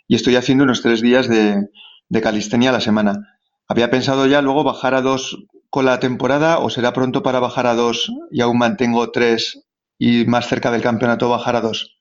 y 0.09 0.16
estoy 0.16 0.37
haciendo 0.37 0.64
unos 0.64 0.83
tres 0.83 1.01
días 1.01 1.29
de, 1.29 1.68
de 2.09 2.20
calistenia 2.20 2.70
a 2.70 2.72
la 2.75 2.81
semana. 2.81 3.38
Había 3.68 3.90
pensado 3.90 4.27
ya 4.27 4.42
luego 4.42 4.64
bajar 4.64 4.94
a 4.94 5.03
dos 5.03 5.38
con 5.72 5.87
la 5.87 6.00
temporada 6.00 6.58
o 6.58 6.68
será 6.68 6.92
pronto 6.92 7.22
para 7.22 7.40
bajar 7.40 7.66
a 7.66 7.74
dos 7.74 8.12
y 8.30 8.42
aún 8.42 8.58
mantengo 8.58 9.11
tres 9.11 9.64
y 9.98 10.26
más 10.26 10.46
cerca 10.46 10.70
del 10.70 10.82
campeonato 10.82 11.30
bajar 11.30 11.56
a 11.56 11.62
dos. 11.62 11.96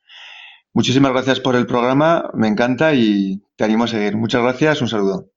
Muchísimas 0.74 1.14
gracias 1.14 1.40
por 1.40 1.56
el 1.56 1.66
programa, 1.66 2.30
me 2.34 2.50
encanta 2.50 2.94
y 2.94 3.42
te 3.56 3.64
animo 3.64 3.86
a 3.86 3.88
seguir. 3.88 4.18
Muchas 4.18 4.42
gracias, 4.42 4.82
un 4.82 4.90
saludo. 4.90 5.30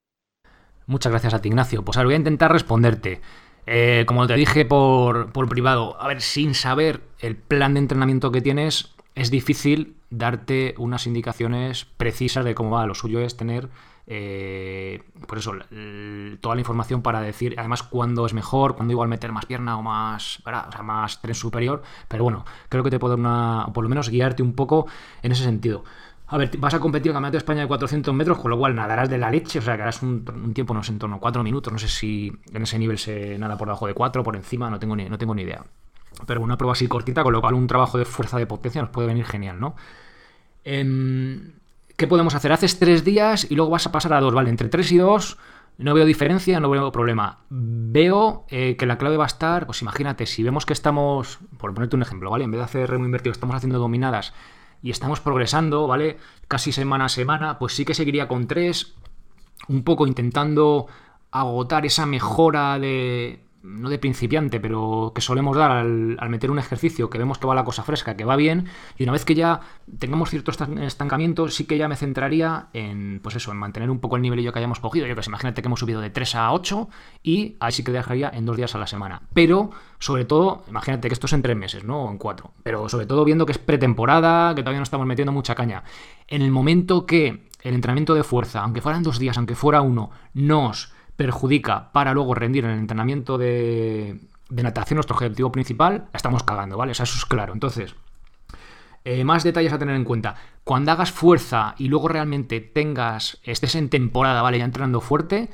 Muchas 0.87 1.13
gracias 1.13 1.33
a 1.33 1.41
ti, 1.41 1.49
Ignacio. 1.49 1.85
Pues 1.85 1.97
ahora 1.97 2.09
voy 2.09 2.15
a 2.15 2.19
intentar 2.19 2.51
responderte. 2.51 3.21
Eh, 3.67 4.03
como 4.05 4.27
te 4.27 4.35
dije 4.35 4.65
por, 4.65 5.31
por 5.31 5.49
privado, 5.49 5.97
a 6.03 6.09
ver, 6.09 6.21
sin 6.21 6.55
saber 6.55 7.03
el 7.21 7.37
plan 7.37 7.75
de 7.75 7.81
entrenamiento 7.81 8.33
que 8.33 8.41
tienes, 8.41 8.97
es 9.15 9.31
difícil 9.31 9.95
darte 10.11 10.75
unas 10.77 11.07
indicaciones 11.07 11.85
precisas 11.85 12.45
de 12.45 12.57
cómo 12.57 12.71
va. 12.71 12.85
Lo 12.85 12.97
suyo 12.97 13.21
es 13.21 13.37
tener 13.37 13.69
eh, 14.07 15.03
por 15.27 15.39
eso, 15.39 15.53
toda 16.41 16.55
la 16.55 16.61
información 16.61 17.03
para 17.03 17.21
decir, 17.21 17.55
además, 17.59 17.83
cuándo 17.83 18.27
es 18.27 18.35
mejor, 18.35 18.77
cuándo 18.77 18.93
igual 18.93 19.09
meter 19.09 19.33
más 19.33 19.47
pierna 19.47 19.79
o 19.79 19.83
más, 19.83 20.41
o 20.41 20.73
sea, 20.73 20.83
más 20.83 21.21
tren 21.21 21.35
superior. 21.35 21.83
Pero 22.09 22.25
bueno, 22.25 22.45
creo 22.69 22.85
que 22.85 22.91
te 22.91 22.99
puedo 22.99 23.15
una, 23.15 23.67
por 23.73 23.85
lo 23.85 23.89
menos 23.89 24.11
guiarte 24.11 24.43
un 24.43 24.55
poco 24.55 24.87
en 25.23 25.33
ese 25.33 25.45
sentido. 25.45 25.85
A 26.27 26.39
ver, 26.39 26.57
vas 26.59 26.75
a 26.75 26.81
competir 26.81 27.11
en 27.11 27.15
Campeonato 27.15 27.33
de 27.33 27.39
España 27.39 27.61
de 27.63 27.69
400 27.69 28.15
metros, 28.15 28.39
con 28.39 28.51
lo 28.51 28.59
cual 28.59 28.75
nadarás 28.75 29.11
de 29.11 29.19
la 29.19 29.31
leche, 29.31 29.59
o 29.59 29.63
sea, 29.63 29.77
que 29.77 29.83
harás 29.83 30.03
un, 30.03 30.53
tiempo, 30.55 30.73
no 30.75 30.83
sé, 30.83 30.93
en 30.93 30.99
torno 30.99 31.17
a 31.17 31.21
4 31.21 31.43
minutos. 31.43 31.73
No 31.73 31.79
sé 31.79 31.89
si 31.89 32.33
en 32.53 32.63
ese 32.63 32.79
nivel 32.79 32.99
se 32.99 33.39
nada 33.39 33.57
por 33.57 33.69
debajo 33.69 33.87
de 33.87 33.95
4, 33.95 34.23
por 34.23 34.37
encima, 34.37 34.71
no 34.71 34.79
tengo 34.79 34.97
ni, 34.97 35.09
no 35.09 35.19
tengo 35.19 35.35
ni 35.35 35.43
idea. 35.43 35.65
Pero 36.27 36.41
una 36.41 36.57
prueba 36.57 36.73
así 36.73 36.87
cortita, 36.89 37.23
con 37.23 37.33
lo 37.33 37.41
cual 37.41 37.55
un 37.55 37.67
trabajo 37.67 37.99
de 37.99 38.05
fuerza 38.05 38.39
de 38.39 38.47
potencia 38.47 38.81
nos 38.81 38.91
puede 38.91 39.09
venir 39.09 39.27
genial, 39.27 39.61
¿no? 39.61 39.75
Eh, 40.65 41.53
¿qué 41.97 42.07
podemos 42.07 42.35
hacer? 42.35 42.53
Haces 42.53 42.79
tres 42.79 43.05
días 43.05 43.47
y 43.51 43.55
luego 43.55 43.71
vas 43.71 43.87
a 43.87 43.93
pasar 43.93 44.13
a 44.15 44.21
dos, 44.21 44.35
¿vale? 44.35 44.51
Entre 44.51 44.69
tres 44.69 44.91
y 44.93 44.99
dos 44.99 45.39
no 45.77 45.95
veo 45.95 46.05
diferencia, 46.05 46.61
no 46.61 46.71
veo 46.71 46.93
problema. 46.93 47.39
Veo 47.51 48.45
eh, 48.49 48.77
que 48.77 48.87
la 48.87 48.99
clave 48.99 49.17
va 49.17 49.25
a 49.25 49.27
estar, 49.27 49.67
pues 49.67 49.83
imagínate, 49.83 50.27
si 50.27 50.43
vemos 50.43 50.67
que 50.67 50.73
estamos, 50.73 51.41
por 51.59 51.75
ponerte 51.75 51.97
un 51.97 52.03
ejemplo, 52.03 52.31
¿vale? 52.31 52.45
En 52.45 52.51
vez 52.51 52.59
de 52.59 52.65
hacer 52.65 52.91
remo 52.91 53.05
invertido, 53.05 53.33
estamos 53.33 53.57
haciendo 53.57 53.79
dominadas 53.79 54.35
y 54.83 54.91
estamos 54.91 55.21
progresando, 55.21 55.87
¿vale? 55.87 56.19
Casi 56.47 56.71
semana 56.71 57.07
a 57.07 57.09
semana, 57.09 57.59
pues 57.59 57.75
sí 57.75 57.85
que 57.85 57.95
seguiría 57.95 58.29
con 58.29 58.47
tres, 58.47 58.95
un 59.69 59.83
poco 59.83 60.07
intentando 60.07 60.87
agotar 61.33 61.85
esa 61.87 62.07
mejora 62.07 62.79
de, 62.79 63.44
no 63.65 63.89
de 63.89 63.99
principiante, 63.99 64.61
pero 64.61 65.13
que 65.15 65.23
solemos 65.23 65.57
dar 65.57 65.71
al, 65.71 66.29
meter 66.29 66.51
un 66.51 66.59
ejercicio 66.59 67.09
que 67.09 67.17
vemos 67.17 67.39
que 67.39 67.47
va 67.47 67.55
la 67.55 67.65
cosa 67.65 67.83
fresca, 67.83 68.15
que 68.15 68.25
va 68.25 68.37
bien, 68.37 68.67
y 68.99 69.05
una 69.05 69.13
vez 69.13 69.25
que 69.25 69.35
ya 69.35 69.61
tengamos 69.99 70.31
cierto 70.31 70.53
estancamiento, 70.83 71.49
sí 71.49 71.65
que 71.65 71.79
ya 71.79 71.89
me 71.89 71.97
centraría 71.97 72.69
en, 72.75 73.21
pues 73.23 73.37
eso, 73.37 73.51
en 73.51 73.57
mantener 73.57 73.91
un 73.91 74.01
poco 74.01 74.17
el 74.17 74.23
nivelillo 74.23 74.53
que 74.53 74.59
hayamos 74.59 74.81
cogido. 74.81 75.07
Yo 75.07 75.17
que 75.17 75.23
imagínate 75.27 75.63
que 75.63 75.69
hemos 75.69 75.81
subido 75.81 76.01
de 76.03 76.11
3 76.11 76.35
a 76.35 76.53
8 76.53 76.89
y 77.23 77.57
ahí 77.59 77.73
sí 77.73 77.83
que 77.83 77.93
dejaría 77.93 78.31
en 78.35 78.45
dos 78.45 78.57
días 78.57 78.75
a 78.75 78.79
la 78.79 78.87
semana. 78.87 79.23
Pero, 79.33 79.71
sobre 79.99 80.27
todo, 80.27 80.65
imagínate 80.69 81.09
que 81.09 81.15
esto 81.15 81.27
es 81.27 81.33
en 81.33 81.41
tres 81.43 81.57
meses, 81.57 81.85
¿no? 81.85 82.05
O 82.05 82.11
en 82.11 82.19
cuatro. 82.19 82.53
Pero 82.63 82.89
sobre 82.91 83.07
todo 83.07 83.25
viendo 83.25 83.47
que 83.47 83.53
es 83.53 83.59
pretemporada, 83.59 84.55
que 84.55 84.63
todavía 84.63 84.81
no 84.81 84.85
estamos 84.85 85.07
metiendo 85.07 85.33
mucha 85.33 85.55
caña. 85.55 85.85
En 86.29 86.43
el 86.43 86.51
momento 86.51 87.07
que 87.07 87.49
el 87.63 87.75
entrenamiento 87.75 88.15
de 88.15 88.25
fuerza, 88.25 88.61
aunque 88.61 88.83
fueran 88.83 89.03
dos 89.03 89.19
días, 89.19 89.39
aunque 89.39 89.55
fuera 89.55 89.81
uno, 89.81 90.11
nos 90.35 90.93
perjudica 91.17 91.93
para 91.93 92.13
luego 92.13 92.35
rendir 92.35 92.65
en 92.65 92.73
el 92.73 92.79
entrenamiento 92.79 93.39
de, 93.39 94.21
natación, 94.51 94.97
nuestro 94.97 95.17
objetivo 95.17 95.53
principal, 95.53 96.09
la 96.13 96.17
estamos 96.17 96.43
cagando, 96.43 96.77
¿vale? 96.77 96.93
O 96.93 96.95
sea, 96.95 97.05
eso 97.05 97.17
es 97.17 97.25
claro. 97.25 97.53
Entonces, 97.53 97.95
eh, 99.05 99.25
más 99.25 99.45
detalles 99.45 99.73
a 99.73 99.79
tener 99.79 99.97
en 99.97 100.05
cuenta. 100.05 100.35
Cuando 100.65 100.93
hagas 100.93 101.13
fuerza 101.13 101.75
y 101.79 101.89
luego 101.89 102.09
realmente 102.09 102.61
tengas, 102.61 103.39
estés 103.43 103.75
en 103.75 103.91
temporada, 103.91 104.43
¿vale? 104.43 104.59
Ya 104.59 104.65
entrenando 104.65 105.01
fuerte, 105.01 105.51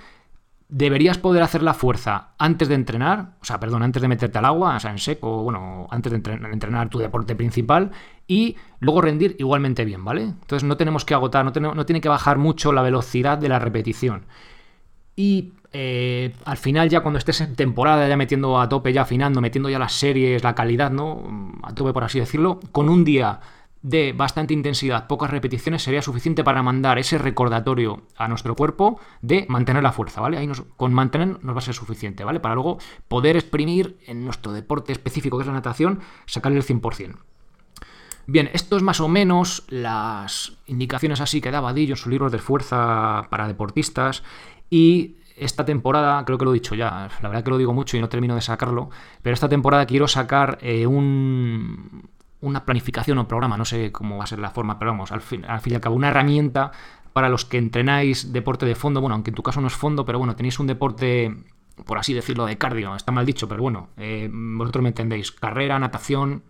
deberías 0.71 1.19
poder 1.19 1.43
hacer 1.43 1.63
la 1.63 1.75
fuerza 1.75 2.29
antes 2.39 2.69
de 2.69 2.77
entrenar, 2.77 3.33
o 3.41 3.45
sea, 3.45 3.59
perdón, 3.59 3.83
antes 3.83 4.01
de 4.01 4.07
meterte 4.07 4.39
al 4.39 4.45
agua, 4.45 4.77
o 4.77 4.81
sea, 4.81 4.93
en 4.93 4.99
seco, 4.99 5.43
bueno, 5.43 5.89
antes 5.91 6.13
de 6.13 6.17
entrenar, 6.19 6.89
tu 6.89 6.99
deporte 6.99 7.35
principal 7.35 7.91
y 8.29 8.57
luego 8.79 9.01
rendir 9.01 9.35
igualmente 9.41 9.85
bien, 9.85 10.05
¿vale? 10.05 10.23
Entonces 10.23 10.63
no 10.63 10.77
tenemos 10.77 11.05
que 11.05 11.15
agotar, 11.15 11.45
no, 11.45 11.75
no 11.75 11.87
tiene 11.87 12.01
que 12.01 12.09
bajar 12.09 12.39
mucho 12.39 12.73
la 12.73 12.83
velocidad 12.83 13.37
de 13.37 13.49
la 13.49 13.59
repetición. 13.59 14.27
Y 15.21 15.53
eh, 15.75 16.33
al 16.47 16.57
final, 16.57 16.89
ya 16.89 17.03
cuando 17.03 17.19
estés 17.19 17.43
en 17.43 17.55
temporada, 17.55 18.09
ya 18.09 18.17
metiendo 18.17 18.59
a 18.59 18.71
tope, 18.71 18.91
ya 18.95 19.03
afinando, 19.03 19.43
metiendo 19.43 19.69
ya 19.69 19.79
las 19.79 19.93
series, 19.93 20.43
la 20.43 20.55
calidad, 20.55 20.91
¿no? 20.91 21.59
A 21.63 21.75
tope, 21.75 21.93
por 21.93 22.05
así 22.05 22.19
decirlo, 22.19 22.59
con 22.73 22.89
un 22.89 23.05
día 23.05 23.39
de 23.83 24.15
bastante 24.15 24.55
intensidad, 24.55 25.09
pocas 25.09 25.31
repeticiones, 25.31 25.83
sería 25.83 26.01
suficiente 26.01 26.43
para 26.43 26.63
mandar 26.63 26.99
ese 26.99 27.19
recordatorio 27.19 28.01
a 28.17 28.29
nuestro 28.29 28.57
cuerpo 28.57 28.99
de 29.21 29.45
mantener 29.51 29.83
la 29.83 29.93
fuerza, 29.93 30.23
¿vale? 30.23 30.39
Ahí 30.39 30.51
con 30.79 30.95
mantener 30.95 31.45
nos 31.45 31.55
va 31.55 31.59
a 31.59 31.63
ser 31.69 31.75
suficiente, 31.75 32.25
¿vale? 32.25 32.41
Para 32.41 32.55
luego 32.55 32.79
poder 33.07 33.37
exprimir 33.37 33.99
en 34.07 34.25
nuestro 34.25 34.53
deporte 34.53 34.93
específico, 34.93 35.37
que 35.37 35.43
es 35.43 35.49
la 35.49 35.53
natación, 35.53 36.01
sacarle 36.25 36.57
el 36.57 36.65
100%. 36.65 37.17
Bien, 38.27 38.49
esto 38.53 38.77
es 38.77 38.83
más 38.83 39.01
o 39.01 39.09
menos 39.09 39.65
las 39.69 40.53
indicaciones 40.67 41.21
así 41.21 41.41
que 41.41 41.51
da 41.51 41.61
Vadillo 41.61 41.95
en 41.95 41.97
sus 41.97 42.07
libros 42.07 42.31
de 42.31 42.39
fuerza 42.39 43.27
para 43.29 43.49
deportistas 43.49 44.23
y 44.71 45.17
esta 45.37 45.65
temporada, 45.65 46.25
creo 46.25 46.39
que 46.39 46.45
lo 46.45 46.53
he 46.53 46.55
dicho 46.55 46.75
ya, 46.75 47.09
la 47.23 47.29
verdad 47.29 47.43
que 47.43 47.51
lo 47.51 47.59
digo 47.59 47.73
mucho 47.73 47.97
y 47.97 48.01
no 48.01 48.09
termino 48.09 48.35
de 48.35 48.41
sacarlo, 48.41 48.91
pero 49.23 49.35
esta 49.35 49.49
temporada 49.49 49.87
quiero 49.87 50.07
sacar 50.07 50.59
eh, 50.61 50.87
un, 50.87 52.09
una 52.41 52.65
planificación 52.65 53.19
o 53.19 53.29
programa, 53.29 53.57
no 53.57 53.65
sé 53.65 53.91
cómo 53.91 54.19
va 54.19 54.25
a 54.25 54.27
ser 54.27 54.39
la 54.39 54.51
forma, 54.51 54.79
pero 54.79 54.93
vamos, 54.93 55.13
al 55.13 55.23
fin, 55.23 55.45
y 55.65 55.75
al 55.75 55.81
cabo, 55.81 55.97
una 55.97 56.09
herramienta 56.09 56.73
para 57.13 57.29
los 57.29 57.45
que 57.45 57.59
entrenáis 57.59 58.33
deporte 58.33 58.67
de 58.67 58.75
fondo, 58.75 59.01
bueno, 59.01 59.15
aunque 59.15 59.31
en 59.31 59.35
tu 59.35 59.43
caso 59.43 59.61
no 59.61 59.67
es 59.67 59.75
fondo, 59.75 60.05
pero 60.05 60.19
bueno, 60.19 60.37
tenéis 60.37 60.59
un 60.61 60.67
deporte, 60.67 61.35
por 61.85 61.99
así 61.99 62.15
decirlo, 62.15 62.47
de 62.47 62.57
cardio, 62.57 62.95
está 62.95 63.11
mal 63.11 63.27
dicho, 63.27 63.49
pero 63.49 63.63
bueno, 63.63 63.89
eh, 63.97 64.31
vosotros 64.33 64.83
me 64.83 64.91
entendéis, 64.91 65.33
carrera, 65.33 65.79
natación, 65.79 66.43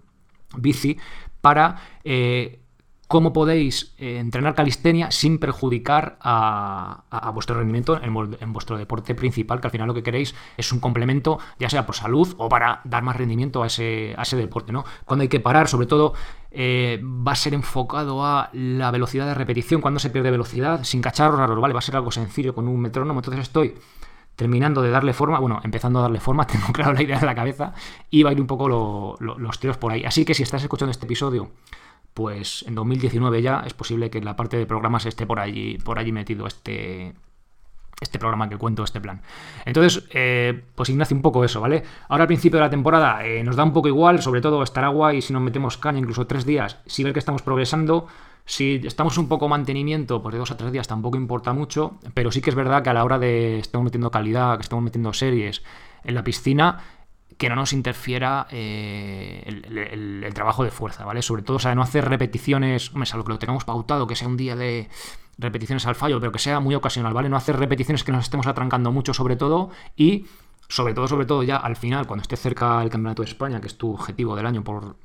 bici, 0.56 0.98
para 1.40 1.76
eh, 2.04 2.60
cómo 3.10 3.32
podéis 3.32 3.92
eh, 3.98 4.18
entrenar 4.20 4.54
calistenia 4.54 5.10
sin 5.10 5.40
perjudicar 5.40 6.16
a, 6.20 7.32
vuestro 7.34 7.56
rendimiento 7.56 8.00
en, 8.00 8.52
vuestro 8.52 8.78
deporte 8.78 9.16
principal, 9.16 9.60
que 9.60 9.66
al 9.66 9.72
final 9.72 9.88
lo 9.88 9.94
que 9.94 10.04
queréis 10.04 10.32
es 10.56 10.70
un 10.70 10.78
complemento, 10.78 11.40
ya 11.58 11.68
sea 11.68 11.86
por 11.86 11.96
salud 11.96 12.32
o 12.38 12.48
para 12.48 12.80
dar 12.84 13.02
más 13.02 13.16
rendimiento 13.16 13.64
a 13.64 13.66
ese, 13.66 14.14
deporte. 14.36 14.70
¿no? 14.70 14.84
Cuando 15.06 15.22
hay 15.22 15.28
que 15.28 15.40
parar, 15.40 15.66
sobre 15.66 15.88
todo, 15.88 16.14
eh, 16.52 17.02
va 17.02 17.32
a 17.32 17.34
ser 17.34 17.52
enfocado 17.52 18.24
a 18.24 18.48
la 18.52 18.92
velocidad 18.92 19.26
de 19.26 19.34
repetición, 19.34 19.80
cuando 19.80 19.98
se 19.98 20.10
pierde 20.10 20.30
velocidad, 20.30 20.84
sin 20.84 21.02
cacharros 21.02 21.36
raros, 21.36 21.60
¿vale? 21.60 21.74
Va 21.74 21.80
a 21.80 21.82
ser 21.82 21.96
algo 21.96 22.12
sencillo 22.12 22.54
con 22.54 22.68
un 22.68 22.80
metrónomo. 22.80 23.18
Entonces 23.18 23.42
estoy 23.42 23.74
terminando 24.36 24.82
de 24.82 24.90
darle 24.90 25.14
forma, 25.14 25.40
bueno, 25.40 25.60
empezando 25.64 25.98
a 25.98 26.02
darle 26.02 26.20
forma, 26.20 26.46
tengo 26.46 26.68
claro 26.72 26.92
la 26.92 27.02
idea 27.02 27.18
en 27.18 27.26
la 27.26 27.34
cabeza, 27.34 27.74
y 28.08 28.22
va 28.22 28.30
a 28.30 28.34
ir 28.34 28.40
un 28.40 28.46
poco 28.46 29.18
los 29.18 29.58
tiros 29.58 29.78
por 29.78 29.90
ahí. 29.90 30.04
Así 30.04 30.24
que 30.24 30.32
si 30.32 30.44
estás 30.44 30.62
escuchando 30.62 30.92
este 30.92 31.06
episodio 31.06 31.50
pues 32.14 32.64
en 32.66 32.74
2019 32.74 33.42
ya 33.42 33.62
es 33.66 33.74
posible 33.74 34.10
que 34.10 34.18
en 34.18 34.24
la 34.24 34.36
parte 34.36 34.56
de 34.56 34.66
programas 34.66 35.06
esté 35.06 35.26
por 35.26 35.38
allí, 35.40 35.78
por 35.78 35.98
allí 35.98 36.12
metido 36.12 36.46
este, 36.46 37.14
este 38.00 38.18
programa 38.18 38.48
que 38.48 38.56
cuento, 38.56 38.82
este 38.82 39.00
plan. 39.00 39.22
Entonces, 39.64 40.04
eh, 40.12 40.64
pues 40.74 40.88
Ignacio, 40.88 41.16
un 41.16 41.22
poco 41.22 41.44
eso, 41.44 41.60
¿vale? 41.60 41.82
Ahora 42.08 42.24
al 42.24 42.28
principio 42.28 42.58
de 42.58 42.64
la 42.64 42.70
temporada 42.70 43.24
eh, 43.24 43.44
nos 43.44 43.56
da 43.56 43.64
un 43.64 43.72
poco 43.72 43.88
igual, 43.88 44.22
sobre 44.22 44.40
todo 44.40 44.62
estar 44.62 44.84
agua 44.84 45.14
y 45.14 45.22
si 45.22 45.32
nos 45.32 45.42
metemos 45.42 45.76
caña 45.76 45.98
incluso 45.98 46.26
tres 46.26 46.44
días, 46.44 46.78
si 46.86 47.04
ver 47.04 47.12
que 47.12 47.18
estamos 47.18 47.42
progresando, 47.42 48.06
si 48.46 48.80
estamos 48.84 49.16
un 49.18 49.28
poco 49.28 49.48
mantenimiento, 49.48 50.22
pues 50.22 50.32
de 50.32 50.38
dos 50.38 50.50
a 50.50 50.56
tres 50.56 50.72
días 50.72 50.88
tampoco 50.88 51.16
importa 51.16 51.52
mucho, 51.52 51.98
pero 52.14 52.32
sí 52.32 52.40
que 52.40 52.50
es 52.50 52.56
verdad 52.56 52.82
que 52.82 52.90
a 52.90 52.94
la 52.94 53.04
hora 53.04 53.18
de 53.18 53.58
estamos 53.58 53.84
metiendo 53.84 54.10
calidad, 54.10 54.56
que 54.56 54.62
estamos 54.62 54.82
metiendo 54.82 55.12
series 55.12 55.62
en 56.02 56.14
la 56.14 56.24
piscina, 56.24 56.78
que 57.38 57.48
no 57.48 57.56
nos 57.56 57.72
interfiera 57.72 58.46
eh, 58.50 59.42
el, 59.46 60.34
trabajo 60.34 60.64
de 60.64 60.70
fuerza, 60.70 61.04
¿vale? 61.04 61.22
Sobre 61.22 61.42
todo, 61.42 61.56
o 61.56 61.60
sea, 61.60 61.74
no 61.74 61.82
hacer 61.82 62.08
repeticiones, 62.08 62.90
hombre, 62.90 63.06
salvo 63.06 63.24
que 63.24 63.32
lo 63.32 63.38
tengamos 63.38 63.64
pautado, 63.64 64.06
que 64.06 64.16
sea 64.16 64.28
un 64.28 64.36
día 64.36 64.56
de 64.56 64.88
repeticiones 65.38 65.86
al 65.86 65.94
fallo, 65.94 66.20
pero 66.20 66.32
que 66.32 66.38
sea 66.38 66.60
muy 66.60 66.74
ocasional, 66.74 67.14
¿vale? 67.14 67.28
No 67.28 67.36
hacer 67.36 67.56
repeticiones 67.56 68.04
que 68.04 68.12
nos 68.12 68.24
estemos 68.24 68.46
atrancando 68.46 68.92
mucho, 68.92 69.14
sobre 69.14 69.36
todo, 69.36 69.70
y 69.96 70.26
sobre 70.68 70.94
todo, 70.94 71.08
sobre 71.08 71.26
todo, 71.26 71.42
ya 71.42 71.56
al 71.56 71.76
final, 71.76 72.06
cuando 72.06 72.22
esté 72.22 72.36
cerca 72.36 72.82
el 72.82 72.90
Campeonato 72.90 73.22
de 73.22 73.28
España, 73.28 73.60
que 73.60 73.66
es 73.66 73.76
tu 73.76 73.92
objetivo 73.92 74.36
del 74.36 74.46
año 74.46 74.62
por, 74.62 74.96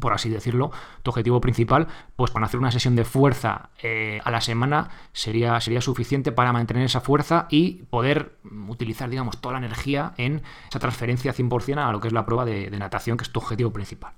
por 0.00 0.12
así 0.12 0.28
decirlo, 0.28 0.70
tu 1.02 1.10
objetivo 1.10 1.40
principal, 1.40 1.88
pues 2.16 2.30
para 2.30 2.46
hacer 2.46 2.60
una 2.60 2.70
sesión 2.70 2.96
de 2.96 3.04
fuerza 3.04 3.70
eh, 3.82 4.20
a 4.24 4.30
la 4.30 4.40
semana 4.40 4.90
sería, 5.12 5.60
sería 5.60 5.80
suficiente 5.80 6.32
para 6.32 6.52
mantener 6.52 6.84
esa 6.84 7.00
fuerza 7.00 7.46
y 7.50 7.84
poder 7.90 8.36
utilizar, 8.68 9.10
digamos, 9.10 9.40
toda 9.40 9.58
la 9.58 9.66
energía 9.66 10.12
en 10.16 10.42
esa 10.68 10.78
transferencia 10.78 11.34
100% 11.34 11.78
a 11.78 11.92
lo 11.92 12.00
que 12.00 12.08
es 12.08 12.14
la 12.14 12.24
prueba 12.24 12.44
de, 12.44 12.70
natación, 12.70 13.16
que 13.16 13.24
es 13.24 13.30
tu 13.30 13.40
objetivo 13.40 13.72
principal. 13.72 14.12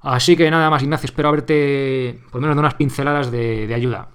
Así 0.00 0.36
que 0.36 0.50
nada 0.50 0.70
más, 0.70 0.82
Ignacio, 0.82 1.06
espero 1.06 1.28
haberte, 1.28 2.20
por 2.30 2.36
lo 2.36 2.42
menos, 2.42 2.56
de 2.56 2.60
unas 2.60 2.74
pinceladas 2.74 3.30
de, 3.30 3.72
ayuda. 3.74 4.08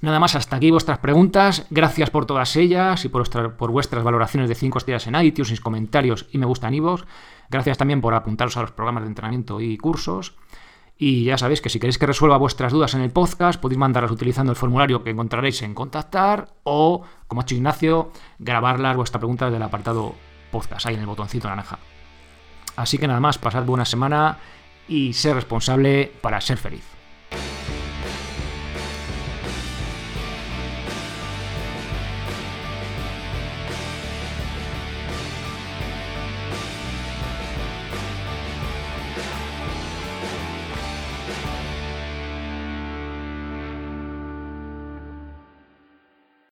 Nada 0.00 0.18
más, 0.18 0.34
hasta 0.34 0.56
aquí 0.56 0.70
vuestras 0.70 0.98
preguntas. 0.98 1.66
Gracias 1.68 2.08
por 2.10 2.24
todas 2.24 2.56
ellas 2.56 3.04
y 3.04 3.08
por, 3.08 3.70
vuestras 3.70 4.02
valoraciones 4.02 4.48
de 4.48 4.54
5 4.54 4.78
estrellas 4.78 5.06
en 5.06 5.14
iTunes, 5.16 5.60
comentarios 5.60 6.26
y 6.32 6.38
me 6.38 6.46
gustan 6.46 6.72
en 6.72 6.78
iVoox. 6.78 7.04
Gracias 7.50 7.76
también 7.76 8.00
por 8.00 8.14
apuntaros 8.14 8.56
a 8.56 8.62
los 8.62 8.72
programas 8.72 9.02
de 9.02 9.08
entrenamiento 9.08 9.60
y 9.60 9.76
cursos. 9.76 10.36
Y 10.96 11.24
ya 11.24 11.38
sabéis 11.38 11.60
que 11.60 11.68
si 11.68 11.80
queréis 11.80 11.98
que 11.98 12.06
resuelva 12.06 12.38
vuestras 12.38 12.72
dudas 12.72 12.94
en 12.94 13.00
el 13.00 13.10
podcast, 13.10 13.60
podéis 13.60 13.78
mandarlas 13.78 14.12
utilizando 14.12 14.52
el 14.52 14.56
formulario 14.56 15.02
que 15.02 15.10
encontraréis 15.10 15.62
en 15.62 15.74
contactar 15.74 16.48
o, 16.62 17.02
como 17.26 17.40
ha 17.40 17.44
hecho 17.44 17.54
Ignacio, 17.54 18.10
grabarlas 18.38 18.96
vuestra 18.96 19.18
pregunta 19.18 19.50
del 19.50 19.62
apartado 19.62 20.14
podcast, 20.50 20.86
ahí 20.86 20.94
en 20.94 21.00
el 21.00 21.06
botoncito 21.06 21.48
naranja. 21.48 21.78
Así 22.76 22.98
que 22.98 23.08
nada 23.08 23.20
más, 23.20 23.38
pasad 23.38 23.64
buena 23.64 23.84
semana 23.84 24.38
y 24.88 25.12
ser 25.12 25.34
responsable 25.34 26.12
para 26.20 26.40
ser 26.40 26.58
feliz. 26.58 26.99